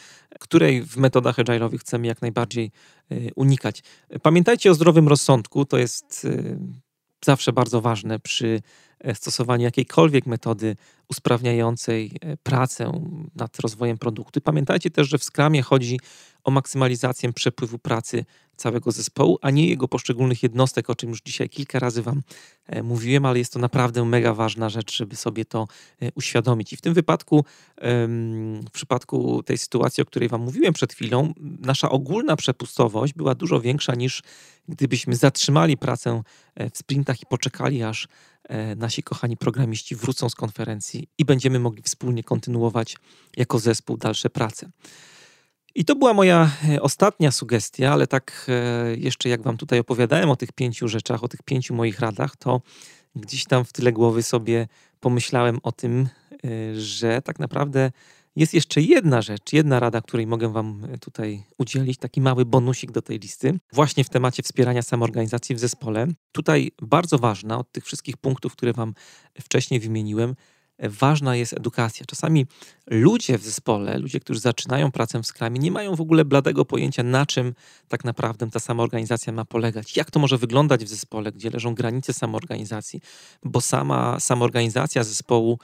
której 0.40 0.82
w 0.82 0.96
metodach 0.96 1.36
agile'owych 1.36 1.78
chcemy 1.78 2.06
jak 2.06 2.22
najbardziej 2.22 2.70
e, 3.10 3.16
unikać. 3.34 3.82
Pamiętajcie 4.22 4.70
o 4.70 4.74
zdrowym 4.74 5.08
rozsądku, 5.08 5.64
to 5.64 5.78
jest 5.78 6.26
zawsze 7.24 7.52
bardzo 7.52 7.80
ważne 7.80 8.18
przy 8.18 8.60
E, 9.00 9.14
stosowanie 9.14 9.64
jakiejkolwiek 9.64 10.26
metody 10.26 10.76
usprawniającej 11.08 12.12
e, 12.20 12.36
pracę 12.36 12.92
nad 13.36 13.60
rozwojem 13.60 13.98
produktu. 13.98 14.40
Pamiętajcie 14.40 14.90
też, 14.90 15.08
że 15.08 15.18
w 15.18 15.24
Scrumie 15.24 15.62
chodzi 15.62 16.00
o 16.44 16.50
maksymalizację 16.50 17.32
przepływu 17.32 17.78
pracy 17.78 18.24
całego 18.58 18.92
zespołu, 18.92 19.38
a 19.42 19.50
nie 19.50 19.68
jego 19.68 19.88
poszczególnych 19.88 20.42
jednostek, 20.42 20.90
o 20.90 20.94
czym 20.94 21.08
już 21.08 21.22
dzisiaj 21.22 21.48
kilka 21.48 21.78
razy 21.78 22.02
Wam 22.02 22.22
e, 22.66 22.82
mówiłem, 22.82 23.26
ale 23.26 23.38
jest 23.38 23.52
to 23.52 23.58
naprawdę 23.58 24.04
mega 24.04 24.34
ważna 24.34 24.68
rzecz, 24.68 24.96
żeby 24.96 25.16
sobie 25.16 25.44
to 25.44 25.68
uświadomić. 26.14 26.72
I 26.72 26.76
w 26.76 26.80
tym 26.80 26.94
wypadku, 26.94 27.44
w 28.68 28.70
przypadku 28.72 29.42
tej 29.42 29.58
sytuacji, 29.58 30.02
o 30.02 30.04
której 30.04 30.28
Wam 30.28 30.40
mówiłem 30.40 30.72
przed 30.72 30.92
chwilą, 30.92 31.32
nasza 31.40 31.90
ogólna 31.90 32.36
przepustowość 32.36 33.14
była 33.14 33.34
dużo 33.34 33.60
większa 33.60 33.94
niż 33.94 34.22
gdybyśmy 34.68 35.16
zatrzymali 35.16 35.76
pracę 35.76 36.22
w 36.72 36.78
sprintach 36.78 37.22
i 37.22 37.26
poczekali, 37.26 37.82
aż 37.82 38.08
E, 38.48 38.76
nasi 38.76 39.02
kochani 39.02 39.36
programiści 39.36 39.96
wrócą 39.96 40.28
z 40.28 40.34
konferencji 40.34 41.08
i 41.18 41.24
będziemy 41.24 41.58
mogli 41.58 41.82
wspólnie 41.82 42.24
kontynuować 42.24 42.96
jako 43.36 43.58
zespół 43.58 43.96
dalsze 43.96 44.30
prace. 44.30 44.70
I 45.78 45.84
to 45.84 45.96
była 45.96 46.14
moja 46.14 46.50
e, 46.68 46.82
ostatnia 46.82 47.30
sugestia, 47.30 47.92
ale 47.92 48.06
tak 48.06 48.46
e, 48.48 48.96
jeszcze 48.96 49.28
jak 49.28 49.42
Wam 49.42 49.56
tutaj 49.56 49.78
opowiadałem 49.78 50.30
o 50.30 50.36
tych 50.36 50.52
pięciu 50.52 50.88
rzeczach, 50.88 51.24
o 51.24 51.28
tych 51.28 51.42
pięciu 51.42 51.74
moich 51.74 52.00
radach, 52.00 52.36
to 52.36 52.60
gdzieś 53.16 53.44
tam 53.44 53.64
w 53.64 53.72
tyle 53.72 53.92
głowy 53.92 54.22
sobie 54.22 54.68
pomyślałem 55.00 55.58
o 55.62 55.72
tym, 55.72 56.08
że 56.74 57.22
tak 57.22 57.38
naprawdę 57.38 57.90
jest 58.36 58.54
jeszcze 58.54 58.80
jedna 58.80 59.22
rzecz, 59.22 59.52
jedna 59.52 59.80
rada, 59.80 60.00
której 60.00 60.26
mogę 60.26 60.52
Wam 60.52 60.84
e, 60.92 60.98
tutaj 60.98 61.42
udzielić, 61.58 61.98
taki 61.98 62.20
mały 62.20 62.44
bonusik 62.44 62.90
do 62.90 63.02
tej 63.02 63.18
listy, 63.18 63.58
właśnie 63.72 64.04
w 64.04 64.08
temacie 64.08 64.42
wspierania 64.42 64.82
samoorganizacji 64.82 65.54
w 65.54 65.58
zespole. 65.58 66.06
Tutaj 66.32 66.72
bardzo 66.82 67.18
ważna 67.18 67.58
od 67.58 67.72
tych 67.72 67.84
wszystkich 67.84 68.16
punktów, 68.16 68.52
które 68.52 68.72
Wam 68.72 68.94
wcześniej 69.40 69.80
wymieniłem, 69.80 70.34
ważna 70.78 71.36
jest 71.36 71.52
edukacja. 71.52 72.06
Czasami 72.06 72.46
ludzie 72.86 73.38
w 73.38 73.44
zespole, 73.44 73.98
ludzie, 73.98 74.20
którzy 74.20 74.40
zaczynają 74.40 74.92
pracę 74.92 75.22
w 75.22 75.26
skramie, 75.26 75.60
nie 75.60 75.70
mają 75.70 75.94
w 75.96 76.00
ogóle 76.00 76.24
bladego 76.24 76.64
pojęcia, 76.64 77.02
na 77.02 77.26
czym 77.26 77.54
tak 77.88 78.04
naprawdę 78.04 78.50
ta 78.50 78.60
samoorganizacja 78.60 79.32
ma 79.32 79.44
polegać, 79.44 79.96
jak 79.96 80.10
to 80.10 80.18
może 80.20 80.38
wyglądać 80.38 80.84
w 80.84 80.88
zespole, 80.88 81.32
gdzie 81.32 81.50
leżą 81.50 81.74
granice 81.74 82.12
samoorganizacji, 82.12 83.00
bo 83.44 83.60
sama 83.60 84.20
samoorganizacja 84.20 85.04
zespołu 85.04 85.58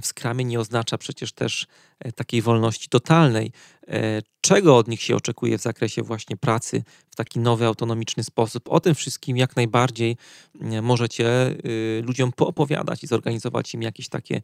w 0.00 0.06
skramie 0.06 0.44
nie 0.44 0.60
oznacza 0.60 0.98
przecież 0.98 1.32
też 1.32 1.66
e, 2.00 2.12
takiej 2.12 2.42
wolności 2.42 2.88
totalnej. 2.88 3.52
E, 3.88 4.22
czego 4.40 4.76
od 4.76 4.88
nich 4.88 5.02
się 5.02 5.16
oczekuje 5.16 5.58
w 5.58 5.62
zakresie 5.62 6.02
właśnie 6.02 6.36
pracy 6.36 6.84
w 7.10 7.16
taki 7.16 7.38
nowy, 7.38 7.66
autonomiczny 7.66 8.24
sposób? 8.24 8.68
O 8.68 8.80
tym 8.80 8.94
wszystkim 8.94 9.36
jak 9.36 9.56
najbardziej 9.56 10.16
e, 10.60 10.82
możecie 10.82 11.56
ludziom 12.02 12.32
poopowiadać 12.32 13.04
i 13.04 13.06
zorganizować 13.06 13.74
im 13.74 13.82
jakieś 13.82 14.08
takie 14.08 14.42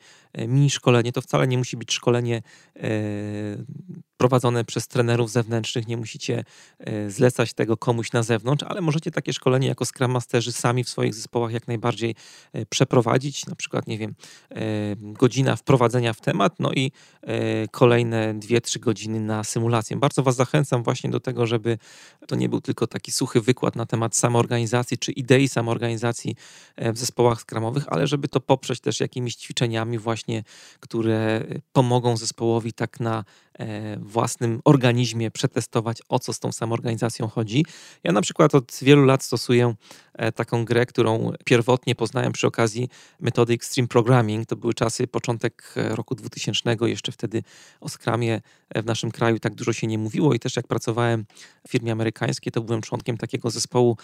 mini 0.48 0.70
szkolenie. 0.70 1.12
To 1.12 1.20
wcale 1.20 1.48
nie 1.48 1.58
musi 1.58 1.76
być 1.76 1.92
szkolenie 1.92 2.42
prowadzone 4.16 4.64
przez 4.64 4.88
trenerów 4.88 5.30
zewnętrznych, 5.30 5.86
nie 5.86 5.96
musicie 5.96 6.44
e, 6.78 7.10
zlecać 7.10 7.54
tego 7.54 7.76
komuś 7.76 8.12
na 8.12 8.22
zewnątrz, 8.22 8.64
ale 8.68 8.80
możecie 8.80 9.10
takie 9.10 9.32
szkolenie 9.32 9.68
jako 9.68 9.84
Scrum 9.84 10.10
Masterzy 10.10 10.52
sami 10.52 10.84
w 10.84 10.88
swoich 10.88 11.14
zespołach 11.14 11.52
jak 11.52 11.68
najbardziej 11.68 12.14
e, 12.52 12.66
przeprowadzić, 12.66 13.46
na 13.46 13.54
przykład, 13.54 13.86
nie 13.86 13.98
wiem, 13.98 14.14
e, 14.50 14.56
godzina 14.96 15.56
wprowadzenia 15.56 16.12
w 16.12 16.20
temat, 16.20 16.54
no 16.58 16.72
i 16.72 16.92
kolejne 17.70 18.34
2-3 18.34 18.78
godziny 18.78 19.20
na 19.20 19.44
symulację. 19.44 19.96
Bardzo 19.96 20.22
Was 20.22 20.36
zachęcam 20.36 20.82
właśnie 20.82 21.10
do 21.10 21.20
tego, 21.20 21.46
żeby 21.46 21.78
to 22.26 22.36
nie 22.36 22.48
był 22.48 22.60
tylko 22.60 22.86
taki 22.86 23.12
suchy 23.12 23.40
wykład 23.40 23.76
na 23.76 23.86
temat 23.86 24.16
samoorganizacji 24.16 24.98
czy 24.98 25.12
idei 25.12 25.48
samoorganizacji 25.48 26.36
w 26.78 26.98
zespołach 26.98 27.40
skramowych, 27.40 27.84
ale 27.88 28.06
żeby 28.06 28.28
to 28.28 28.40
poprzeć 28.40 28.80
też 28.80 29.00
jakimiś 29.00 29.34
ćwiczeniami 29.34 29.98
właśnie, 29.98 30.44
które 30.80 31.44
pomogą 31.72 32.16
zespołowi 32.16 32.72
tak 32.72 33.00
na 33.00 33.24
własnym 33.98 34.60
organizmie 34.64 35.30
przetestować, 35.30 36.02
o 36.08 36.18
co 36.18 36.32
z 36.32 36.40
tą 36.40 36.52
samoorganizacją 36.52 37.28
chodzi. 37.28 37.64
Ja 38.04 38.12
na 38.12 38.22
przykład 38.22 38.54
od 38.54 38.78
wielu 38.82 39.04
lat 39.04 39.22
stosuję 39.22 39.74
e, 40.14 40.32
taką 40.32 40.64
grę, 40.64 40.86
którą 40.86 41.32
pierwotnie 41.44 41.94
poznałem 41.94 42.32
przy 42.32 42.46
okazji 42.46 42.88
metody 43.20 43.52
Extreme 43.52 43.88
Programming. 43.88 44.46
To 44.46 44.56
były 44.56 44.74
czasy, 44.74 45.06
początek 45.06 45.74
e, 45.76 45.96
roku 45.96 46.14
2000, 46.14 46.76
jeszcze 46.80 47.12
wtedy 47.12 47.42
o 47.80 47.88
Scrumie 47.88 48.40
w 48.74 48.84
naszym 48.84 49.10
kraju 49.10 49.38
tak 49.38 49.54
dużo 49.54 49.72
się 49.72 49.86
nie 49.86 49.98
mówiło 49.98 50.34
i 50.34 50.38
też 50.38 50.56
jak 50.56 50.66
pracowałem 50.66 51.26
w 51.68 51.70
firmie 51.70 51.92
amerykańskiej, 51.92 52.52
to 52.52 52.60
byłem 52.60 52.80
członkiem 52.80 53.16
takiego 53.16 53.50
zespołu 53.50 53.96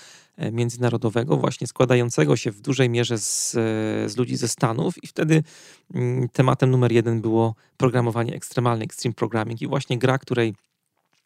międzynarodowego, 0.53 1.37
właśnie 1.37 1.67
składającego 1.67 2.37
się 2.37 2.51
w 2.51 2.61
dużej 2.61 2.91
mierze 2.91 3.19
z, 3.19 3.53
z 4.07 4.17
ludzi 4.17 4.37
ze 4.37 4.49
Stanów 4.49 5.05
i 5.05 5.07
wtedy 5.07 5.43
mm, 5.95 6.29
tematem 6.29 6.71
numer 6.71 6.93
jeden 6.93 7.21
było 7.21 7.55
programowanie 7.77 8.35
ekstremalne, 8.35 8.85
extreme 8.85 9.15
programming 9.15 9.39
i 9.61 9.66
właśnie 9.66 9.98
gra, 9.98 10.18
której 10.18 10.55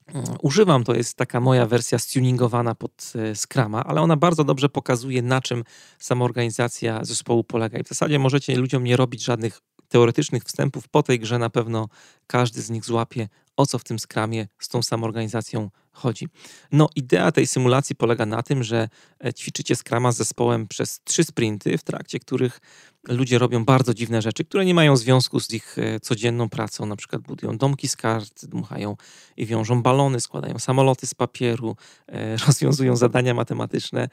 mm, 0.06 0.24
używam, 0.42 0.84
to 0.84 0.94
jest 0.94 1.16
taka 1.16 1.40
moja 1.40 1.66
wersja 1.66 1.98
stuningowana 1.98 2.74
pod 2.74 3.12
e, 3.14 3.34
Scrama, 3.34 3.84
ale 3.84 4.00
ona 4.00 4.16
bardzo 4.16 4.44
dobrze 4.44 4.68
pokazuje, 4.68 5.22
na 5.22 5.40
czym 5.40 5.64
samoorganizacja 5.98 7.04
zespołu 7.04 7.44
polega. 7.44 7.78
I 7.78 7.84
w 7.84 7.88
zasadzie 7.88 8.18
możecie 8.18 8.56
ludziom 8.56 8.84
nie 8.84 8.96
robić 8.96 9.24
żadnych 9.24 9.60
teoretycznych 9.88 10.44
wstępów 10.44 10.88
po 10.88 11.02
tej 11.02 11.18
grze, 11.20 11.38
na 11.38 11.50
pewno 11.50 11.88
każdy 12.26 12.62
z 12.62 12.70
nich 12.70 12.84
złapie, 12.84 13.28
o 13.56 13.66
co 13.66 13.78
w 13.78 13.84
tym 13.84 13.98
skramie 13.98 14.46
z 14.58 14.68
tą 14.68 14.82
samoorganizacją 14.82 15.70
chodzi. 15.94 16.28
No, 16.72 16.88
idea 16.96 17.32
tej 17.32 17.46
symulacji 17.46 17.96
polega 17.96 18.26
na 18.26 18.42
tym, 18.42 18.62
że 18.62 18.88
e, 19.24 19.34
ćwiczycie 19.34 19.76
skrama 19.76 20.12
z 20.12 20.16
zespołem 20.16 20.68
przez 20.68 21.00
trzy 21.04 21.24
sprinty, 21.24 21.78
w 21.78 21.82
trakcie 21.82 22.18
których 22.18 22.60
ludzie 23.08 23.38
robią 23.38 23.64
bardzo 23.64 23.94
dziwne 23.94 24.22
rzeczy, 24.22 24.44
które 24.44 24.64
nie 24.64 24.74
mają 24.74 24.96
związku 24.96 25.40
z 25.40 25.50
ich 25.50 25.76
e, 25.78 26.00
codzienną 26.00 26.48
pracą. 26.48 26.86
Na 26.86 26.96
przykład 26.96 27.22
budują 27.22 27.58
domki 27.58 27.88
z 27.88 27.96
kart, 27.96 28.44
dmuchają 28.44 28.96
i 29.36 29.46
wiążą 29.46 29.82
balony, 29.82 30.20
składają 30.20 30.58
samoloty 30.58 31.06
z 31.06 31.14
papieru, 31.14 31.76
e, 32.08 32.36
rozwiązują 32.46 32.96
zadania 32.96 33.34
matematyczne. 33.34 34.08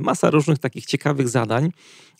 Masa 0.00 0.30
różnych 0.30 0.58
takich 0.58 0.86
ciekawych 0.86 1.28
zadań 1.28 1.72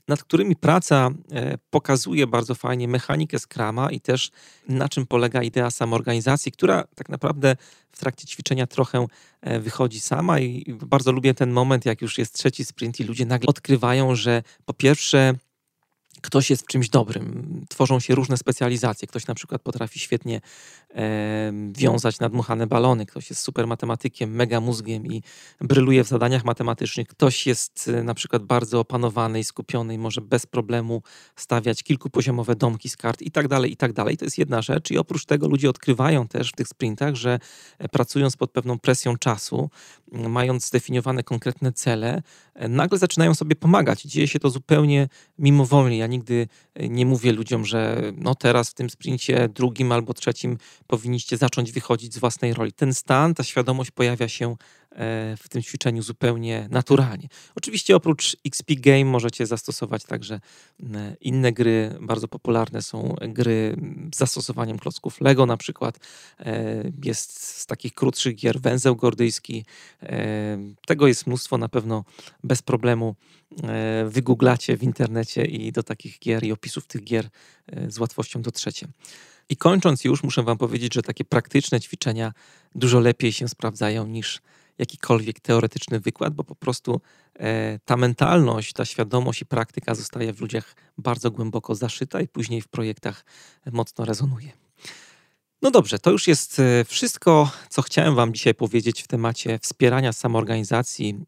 nad 0.09 0.25
którymi 0.25 0.57
praca 0.57 1.11
e, 1.33 1.59
pokazuje 1.71 2.27
bardzo 2.27 2.55
fajnie 2.55 2.89
mechanikę 2.89 3.39
Scrama 3.39 3.91
i 3.91 4.01
też 4.01 4.31
na 4.69 4.89
czym 4.89 5.07
polega 5.07 5.43
idea 5.43 5.71
samoorganizacji, 5.71 6.53
która 6.53 6.85
tak 6.95 7.09
naprawdę 7.09 7.57
w 7.93 7.99
trakcie 7.99 8.27
ćwiczenia 8.27 8.67
trochę 8.67 9.07
e, 9.41 9.61
wychodzi 9.61 10.01
sama 10.01 10.41
i 10.41 10.75
bardzo 10.87 11.13
lubię 11.13 11.35
ten 11.35 11.51
moment, 11.51 11.87
jak 11.87 12.03
już 12.03 12.19
jest 12.19 12.35
trzeci 12.35 12.65
sprint 12.65 13.01
i 13.01 13.05
ludzie 13.05 13.27
nagle 13.27 13.47
odkrywają, 13.47 14.15
że 14.15 14.43
po 14.65 14.75
pierwsze 14.75 15.35
ktoś 16.21 16.51
jest 16.51 16.63
w 16.63 16.67
czymś 16.67 16.89
dobrym. 16.89 17.61
Tworzą 17.69 18.01
się 18.01 18.15
różne 18.15 18.37
specjalizacje. 18.37 19.09
Ktoś 19.09 19.27
na 19.27 19.35
przykład 19.35 19.63
potrafi 19.63 19.99
świetnie 19.99 20.41
e, 20.95 21.53
wiązać 21.73 22.21
nadmuchane 22.21 22.67
balony, 22.67 23.07
ktoś 23.07 23.31
jest 23.31 23.43
super 23.43 23.67
matematykiem, 23.67 24.31
mega 24.31 24.61
mózgiem 24.61 25.07
i 25.07 25.23
bryluje 25.61 26.05
w 26.05 26.09
zadaniach 26.09 26.45
matematycznych. 26.45 27.09
Ktoś 27.09 27.47
jest 27.47 27.91
e, 27.95 28.03
na 28.03 28.15
przykład 28.15 28.45
bardzo 28.45 28.81
opanowany 28.81 29.41
i 29.41 29.45
skupiony 29.45 29.95
i 29.95 29.99
może 29.99 30.21
bez 30.21 30.47
problemu 30.47 31.03
stawiać 31.37 31.83
kilkupoziomowe 31.83 32.57
domki 32.57 32.89
z 32.89 32.97
kart 32.97 33.23
i 33.23 33.31
tak 33.31 33.49
dalej, 33.49 33.73
i 33.73 33.77
tak 33.77 33.93
dalej. 33.93 34.17
To 34.17 34.25
jest 34.25 34.39
jedna 34.39 34.63
rzecz 34.63 34.91
i 34.91 34.99
oprócz 34.99 35.25
tego 35.25 35.49
ludzie 35.49 35.71
odkrywają 35.71 36.29
też 36.29 36.51
w 36.51 36.57
tych 36.57 36.69
sprintach, 36.69 37.15
że 37.15 37.39
e, 37.79 37.89
pracując 37.89 38.37
pod 38.37 38.51
pewną 38.51 38.79
presją 38.79 39.17
czasu, 39.17 39.71
mając 40.13 40.67
zdefiniowane 40.67 41.23
konkretne 41.23 41.73
cele, 41.73 42.23
e, 42.55 42.69
nagle 42.69 42.99
zaczynają 42.99 43.35
sobie 43.35 43.57
pomagać. 43.57 44.03
Dzieje 44.03 44.29
się 44.29 44.39
to 44.39 44.51
zupełnie 44.51 45.09
mimowolnie. 45.39 45.99
Ja 45.99 46.07
nigdy 46.11 46.49
e, 46.75 46.89
nie 46.89 47.07
mówię 47.07 47.33
ludziom, 47.33 47.65
że 47.65 48.03
no 48.17 48.35
teraz 48.35 48.71
w 48.71 48.75
tym 48.75 48.91
sprincie 48.91 49.49
drugim 49.49 49.93
albo 49.93 50.15
trzecim 50.15 50.59
powinniście 50.87 51.37
zacząć 51.37 51.73
wychodzić 51.73 52.15
z 52.15 52.19
własnej 52.19 52.55
roli. 52.55 52.73
Ten 52.73 52.95
stan, 52.95 53.35
ta 53.35 53.45
świadomość 53.45 53.91
pojawia 53.91 54.29
się 54.29 54.57
w 55.37 55.49
tym 55.49 55.63
ćwiczeniu 55.63 56.03
zupełnie 56.03 56.69
naturalnie. 56.71 57.29
Oczywiście 57.55 57.97
oprócz 57.97 58.37
XP 58.47 58.75
Game 58.77 59.05
możecie 59.05 59.47
zastosować 59.47 60.05
także 60.05 60.41
inne 61.21 61.53
gry. 61.53 61.99
Bardzo 62.01 62.29
popularne 62.29 62.83
są 62.83 63.15
gry 63.29 63.77
z 64.15 64.19
zastosowaniem 64.19 64.79
klocków 64.79 65.21
Lego 65.21 65.47
na 65.47 65.57
przykład. 65.57 65.99
Jest 67.05 67.43
z 67.43 67.67
takich 67.67 67.95
krótszych 67.95 68.37
gier 68.37 68.61
węzeł 68.61 68.97
gordyjski, 68.97 69.65
tego 70.87 71.07
jest 71.07 71.27
mnóstwo, 71.27 71.59
na 71.59 71.69
pewno 71.69 72.05
bez 72.45 72.63
problemu 72.63 73.15
e, 73.63 74.05
wygooglacie 74.09 74.77
w 74.77 74.83
internecie 74.83 75.45
i 75.45 75.73
do 75.73 75.83
takich 75.83 76.19
gier 76.19 76.45
i 76.45 76.53
opisów 76.53 76.87
tych 76.87 77.05
gier 77.05 77.29
e, 77.67 77.91
z 77.91 77.99
łatwością 77.99 78.43
dotrzecie. 78.43 78.89
I 79.49 79.57
kończąc 79.57 80.05
już, 80.05 80.23
muszę 80.23 80.43
Wam 80.43 80.59
powiedzieć, 80.59 80.95
że 80.95 81.03
takie 81.03 81.25
praktyczne 81.25 81.81
ćwiczenia 81.81 82.33
dużo 82.75 83.01
lepiej 83.01 83.33
się 83.33 83.49
sprawdzają 83.49 84.07
niż 84.07 84.41
jakikolwiek 84.81 85.41
teoretyczny 85.41 86.01
wykład, 86.01 86.35
bo 86.35 86.45
po 86.45 86.55
prostu 86.55 87.01
e, 87.39 87.79
ta 87.85 87.97
mentalność, 87.97 88.73
ta 88.73 88.85
świadomość 88.85 89.43
i 89.43 89.47
praktyka 89.47 89.95
zostaje 89.95 90.33
w 90.33 90.41
ludziach 90.41 90.77
bardzo 90.99 91.31
głęboko 91.31 91.75
zaszyta 91.75 92.21
i 92.21 92.29
później 92.29 92.61
w 92.61 92.69
projektach 92.69 93.25
mocno 93.73 94.05
rezonuje. 94.05 94.53
No 95.63 95.71
dobrze, 95.71 95.99
to 95.99 96.11
już 96.11 96.29
jest 96.29 96.61
e, 96.61 96.85
wszystko, 96.85 97.51
co 97.69 97.83
chciałem 97.83 98.15
Wam 98.15 98.35
dzisiaj 98.35 98.55
powiedzieć 98.55 99.03
w 99.03 99.07
temacie 99.07 99.59
wspierania 99.59 100.13
samoorganizacji, 100.13 101.25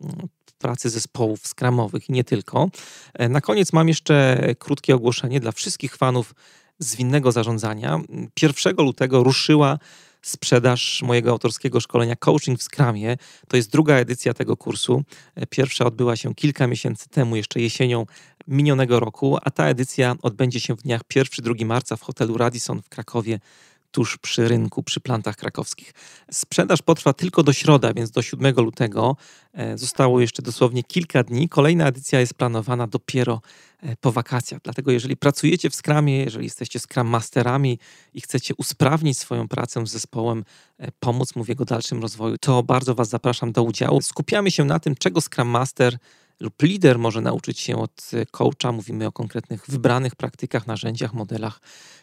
pracy 0.58 0.90
zespołów 0.90 1.46
skramowych 1.46 2.08
i 2.08 2.12
nie 2.12 2.24
tylko. 2.24 2.68
E, 3.14 3.28
na 3.28 3.40
koniec 3.40 3.72
mam 3.72 3.88
jeszcze 3.88 4.40
krótkie 4.58 4.94
ogłoszenie 4.94 5.40
dla 5.40 5.52
wszystkich 5.52 5.96
fanów 5.96 6.34
zwinnego 6.78 7.32
zarządzania. 7.32 8.00
1 8.42 8.76
lutego 8.76 9.22
ruszyła 9.22 9.78
sprzedaż 10.22 11.02
mojego 11.02 11.30
autorskiego 11.30 11.80
szkolenia 11.80 12.16
Coaching 12.16 12.58
w 12.58 12.62
Skramie. 12.62 13.16
To 13.48 13.56
jest 13.56 13.70
druga 13.70 13.94
edycja 13.94 14.34
tego 14.34 14.56
kursu. 14.56 15.02
Pierwsza 15.50 15.84
odbyła 15.84 16.16
się 16.16 16.34
kilka 16.34 16.66
miesięcy 16.66 17.08
temu, 17.08 17.36
jeszcze 17.36 17.60
jesienią 17.60 18.06
minionego 18.48 19.00
roku, 19.00 19.38
a 19.42 19.50
ta 19.50 19.66
edycja 19.66 20.14
odbędzie 20.22 20.60
się 20.60 20.76
w 20.76 20.82
dniach 20.82 21.00
1-2 21.02 21.64
marca 21.64 21.96
w 21.96 22.02
hotelu 22.02 22.36
Radisson 22.38 22.82
w 22.82 22.88
Krakowie 22.88 23.40
tuż 23.92 24.18
przy 24.18 24.48
rynku, 24.48 24.82
przy 24.82 25.00
plantach 25.00 25.36
krakowskich. 25.36 25.94
Sprzedaż 26.30 26.82
potrwa 26.82 27.12
tylko 27.12 27.42
do 27.42 27.52
środa, 27.52 27.92
więc 27.94 28.10
do 28.10 28.22
7 28.22 28.54
lutego. 28.56 29.16
E, 29.52 29.78
zostało 29.78 30.20
jeszcze 30.20 30.42
dosłownie 30.42 30.82
kilka 30.82 31.22
dni. 31.22 31.48
Kolejna 31.48 31.86
edycja 31.86 32.20
jest 32.20 32.34
planowana 32.34 32.86
dopiero 32.86 33.40
e, 33.82 33.96
po 33.96 34.12
wakacjach. 34.12 34.60
Dlatego 34.62 34.90
jeżeli 34.90 35.16
pracujecie 35.16 35.70
w 35.70 35.74
Scrumie, 35.74 36.24
jeżeli 36.24 36.44
jesteście 36.44 36.80
Scrum 36.80 37.06
Masterami 37.06 37.78
i 38.14 38.20
chcecie 38.20 38.54
usprawnić 38.54 39.18
swoją 39.18 39.48
pracę 39.48 39.86
z 39.86 39.90
zespołem, 39.90 40.44
e, 40.78 40.88
pomóc 41.00 41.36
mu 41.36 41.44
w 41.44 41.48
jego 41.48 41.64
dalszym 41.64 42.02
rozwoju, 42.02 42.38
to 42.38 42.62
bardzo 42.62 42.94
Was 42.94 43.08
zapraszam 43.08 43.52
do 43.52 43.62
udziału. 43.62 44.02
Skupiamy 44.02 44.50
się 44.50 44.64
na 44.64 44.78
tym, 44.78 44.94
czego 44.94 45.20
Scrum 45.20 45.48
Master 45.48 45.98
lub 46.42 46.62
lider 46.62 46.98
może 46.98 47.20
nauczyć 47.20 47.60
się 47.60 47.76
od 47.76 48.10
coacha. 48.30 48.72
Mówimy 48.72 49.06
o 49.06 49.12
konkretnych 49.12 49.64
wybranych 49.68 50.16
praktykach, 50.16 50.66
narzędziach, 50.66 51.14
modelach. 51.14 51.60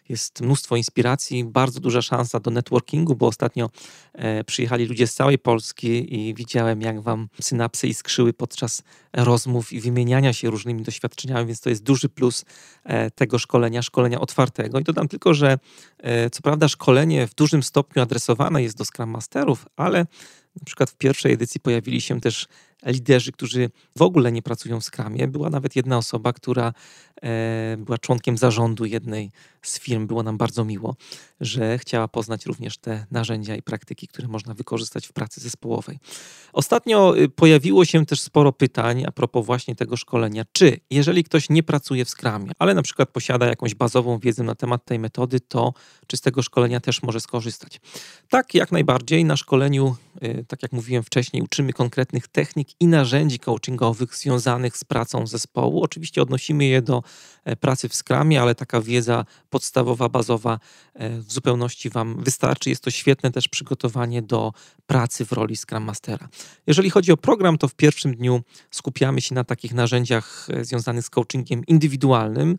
Jest 0.09 0.41
mnóstwo 0.41 0.75
inspiracji, 0.75 1.43
bardzo 1.43 1.79
duża 1.79 2.01
szansa 2.01 2.39
do 2.39 2.51
networkingu, 2.51 3.15
bo 3.15 3.27
ostatnio 3.27 3.69
e, 4.13 4.43
przyjechali 4.43 4.85
ludzie 4.85 5.07
z 5.07 5.13
całej 5.13 5.39
Polski 5.39 6.15
i 6.15 6.33
widziałem, 6.33 6.81
jak 6.81 7.01
wam 7.01 7.27
synapsy 7.41 7.87
iskrzyły 7.87 8.33
podczas 8.33 8.83
rozmów 9.13 9.73
i 9.73 9.81
wymieniania 9.81 10.33
się 10.33 10.49
różnymi 10.49 10.83
doświadczeniami, 10.83 11.47
więc 11.47 11.61
to 11.61 11.69
jest 11.69 11.83
duży 11.83 12.09
plus 12.09 12.45
e, 12.83 13.11
tego 13.11 13.39
szkolenia, 13.39 13.81
szkolenia 13.81 14.19
otwartego. 14.19 14.79
I 14.79 14.83
dodam 14.83 15.07
tylko, 15.07 15.33
że 15.33 15.59
e, 15.97 16.29
co 16.29 16.41
prawda 16.41 16.67
szkolenie 16.67 17.27
w 17.27 17.35
dużym 17.35 17.63
stopniu 17.63 18.01
adresowane 18.01 18.63
jest 18.63 18.77
do 18.77 18.85
Scrum 18.85 19.09
Masterów, 19.09 19.65
ale 19.75 20.05
na 20.55 20.65
przykład 20.65 20.89
w 20.89 20.95
pierwszej 20.95 21.33
edycji 21.33 21.59
pojawili 21.59 22.01
się 22.01 22.21
też 22.21 22.47
liderzy, 22.85 23.31
którzy 23.31 23.69
w 23.97 24.01
ogóle 24.01 24.31
nie 24.31 24.41
pracują 24.41 24.79
w 24.79 24.83
Scrumie. 24.83 25.27
Była 25.27 25.49
nawet 25.49 25.75
jedna 25.75 25.97
osoba, 25.97 26.33
która 26.33 26.73
e, 27.21 27.77
była 27.77 27.97
członkiem 27.97 28.37
zarządu 28.37 28.85
jednej 28.85 29.31
z 29.61 29.79
firm. 29.79 30.07
Było 30.07 30.23
nam 30.23 30.37
bardzo 30.37 30.65
miło, 30.65 30.95
że 31.41 31.77
chciała 31.77 32.07
poznać 32.07 32.45
również 32.45 32.77
te 32.77 33.05
narzędzia 33.11 33.55
i 33.55 33.61
praktyki, 33.61 34.07
które 34.07 34.27
można 34.27 34.53
wykorzystać 34.53 35.07
w 35.07 35.13
pracy 35.13 35.41
zespołowej. 35.41 35.99
Ostatnio 36.53 37.17
y, 37.17 37.29
pojawiło 37.29 37.85
się 37.85 38.05
też 38.05 38.21
sporo 38.21 38.53
pytań 38.53 39.03
a 39.07 39.11
propos 39.11 39.45
właśnie 39.45 39.75
tego 39.75 39.97
szkolenia. 39.97 40.45
Czy 40.51 40.79
jeżeli 40.89 41.23
ktoś 41.23 41.49
nie 41.49 41.63
pracuje 41.63 42.05
w 42.05 42.09
Scrumie, 42.09 42.51
ale 42.59 42.73
na 42.73 42.81
przykład 42.81 43.09
posiada 43.09 43.47
jakąś 43.47 43.75
bazową 43.75 44.19
wiedzę 44.19 44.43
na 44.43 44.55
temat 44.55 44.85
tej 44.85 44.99
metody, 44.99 45.39
to 45.39 45.73
czy 46.07 46.17
z 46.17 46.21
tego 46.21 46.41
szkolenia 46.41 46.79
też 46.79 47.03
może 47.03 47.19
skorzystać? 47.19 47.81
Tak, 48.29 48.53
jak 48.53 48.71
najbardziej. 48.71 49.25
Na 49.25 49.37
szkoleniu, 49.37 49.95
y, 50.23 50.38
tak 50.47 50.63
jak 50.63 50.71
mówiłem 50.71 51.03
wcześniej, 51.03 51.43
uczymy 51.43 51.73
konkretnych 51.73 52.27
technik 52.27 52.67
i 52.79 52.87
narzędzi 52.87 53.39
coachingowych 53.39 54.15
związanych 54.15 54.77
z 54.77 54.83
pracą 54.83 55.27
zespołu. 55.27 55.83
Oczywiście 55.83 56.21
odnosimy 56.21 56.65
je 56.65 56.81
do 56.81 57.03
e, 57.45 57.55
pracy 57.55 57.89
w 57.89 57.95
Scrumie, 57.95 58.41
ale 58.41 58.55
taka 58.55 58.81
wiedza 58.81 59.25
podstawowa, 59.49 60.09
bazowa 60.09 60.59
e, 60.93 61.09
w 61.09 61.31
zupełności 61.31 61.89
Wam 61.89 62.23
wystarczy. 62.23 62.69
Jest 62.69 62.83
to 62.83 62.91
świetne 62.91 63.31
też 63.31 63.47
przygotowanie 63.47 64.21
do 64.21 64.53
pracy 64.87 65.25
w 65.25 65.31
roli 65.31 65.57
Scrum 65.57 65.83
Mastera. 65.83 66.29
Jeżeli 66.67 66.89
chodzi 66.89 67.11
o 67.11 67.17
program, 67.17 67.57
to 67.57 67.67
w 67.67 67.75
pierwszym 67.75 68.15
dniu 68.15 68.41
skupiamy 68.71 69.21
się 69.21 69.35
na 69.35 69.43
takich 69.43 69.73
narzędziach 69.73 70.47
e, 70.49 70.65
związanych 70.65 71.05
z 71.05 71.09
coachingiem 71.09 71.65
indywidualnym. 71.65 72.57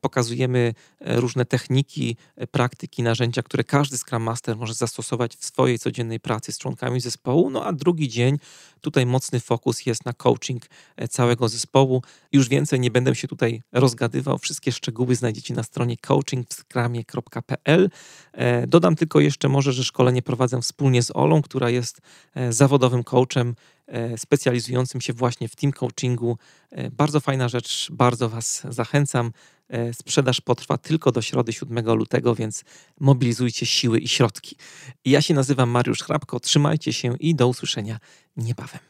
Pokazujemy 0.00 0.74
różne 1.00 1.44
techniki, 1.44 2.16
praktyki, 2.50 3.02
narzędzia, 3.02 3.42
które 3.42 3.64
każdy 3.64 3.98
Scrum 3.98 4.22
Master 4.22 4.56
może 4.56 4.74
zastosować 4.74 5.36
w 5.36 5.44
swojej 5.44 5.78
codziennej 5.78 6.20
pracy 6.20 6.52
z 6.52 6.58
członkami 6.58 6.91
zespołu. 7.00 7.50
No 7.50 7.64
a 7.64 7.72
drugi 7.72 8.08
dzień 8.08 8.38
tutaj 8.82 9.06
mocny 9.06 9.40
fokus 9.40 9.86
jest 9.86 10.04
na 10.04 10.12
coaching 10.12 10.66
e, 10.96 11.08
całego 11.08 11.48
zespołu. 11.48 12.02
Już 12.32 12.48
więcej 12.48 12.80
nie 12.80 12.90
będę 12.90 13.14
się 13.14 13.28
tutaj 13.28 13.62
rozgadywał. 13.72 14.38
Wszystkie 14.38 14.72
szczegóły 14.72 15.14
znajdziecie 15.14 15.54
na 15.54 15.62
stronie 15.62 15.96
coachingwskramie.pl. 15.96 17.90
E, 18.32 18.66
dodam 18.66 18.96
tylko 18.96 19.20
jeszcze 19.20 19.48
może, 19.48 19.72
że 19.72 19.84
szkolenie 19.84 20.22
prowadzę 20.22 20.60
wspólnie 20.60 21.02
z 21.02 21.10
Olą, 21.14 21.42
która 21.42 21.70
jest 21.70 22.00
e, 22.34 22.52
zawodowym 22.52 23.04
coachem 23.04 23.54
specjalizującym 24.16 25.00
się 25.00 25.12
właśnie 25.12 25.48
w 25.48 25.56
team 25.56 25.72
coachingu. 25.72 26.38
Bardzo 26.92 27.20
fajna 27.20 27.48
rzecz, 27.48 27.88
bardzo 27.92 28.28
Was 28.28 28.62
zachęcam. 28.68 29.32
E, 29.72 29.94
sprzedaż 29.94 30.40
potrwa 30.40 30.78
tylko 30.78 31.12
do 31.12 31.22
środy 31.22 31.52
7 31.52 31.94
lutego, 31.94 32.34
więc 32.34 32.64
mobilizujcie 33.00 33.66
siły 33.66 33.98
i 33.98 34.08
środki. 34.08 34.56
Ja 35.04 35.22
się 35.22 35.34
nazywam 35.34 35.70
Mariusz 35.70 36.02
Hrabko, 36.02 36.40
trzymajcie 36.40 36.92
się 36.92 37.16
i 37.20 37.34
do 37.34 37.48
usłyszenia 37.48 37.98
niebawem. 38.36 38.80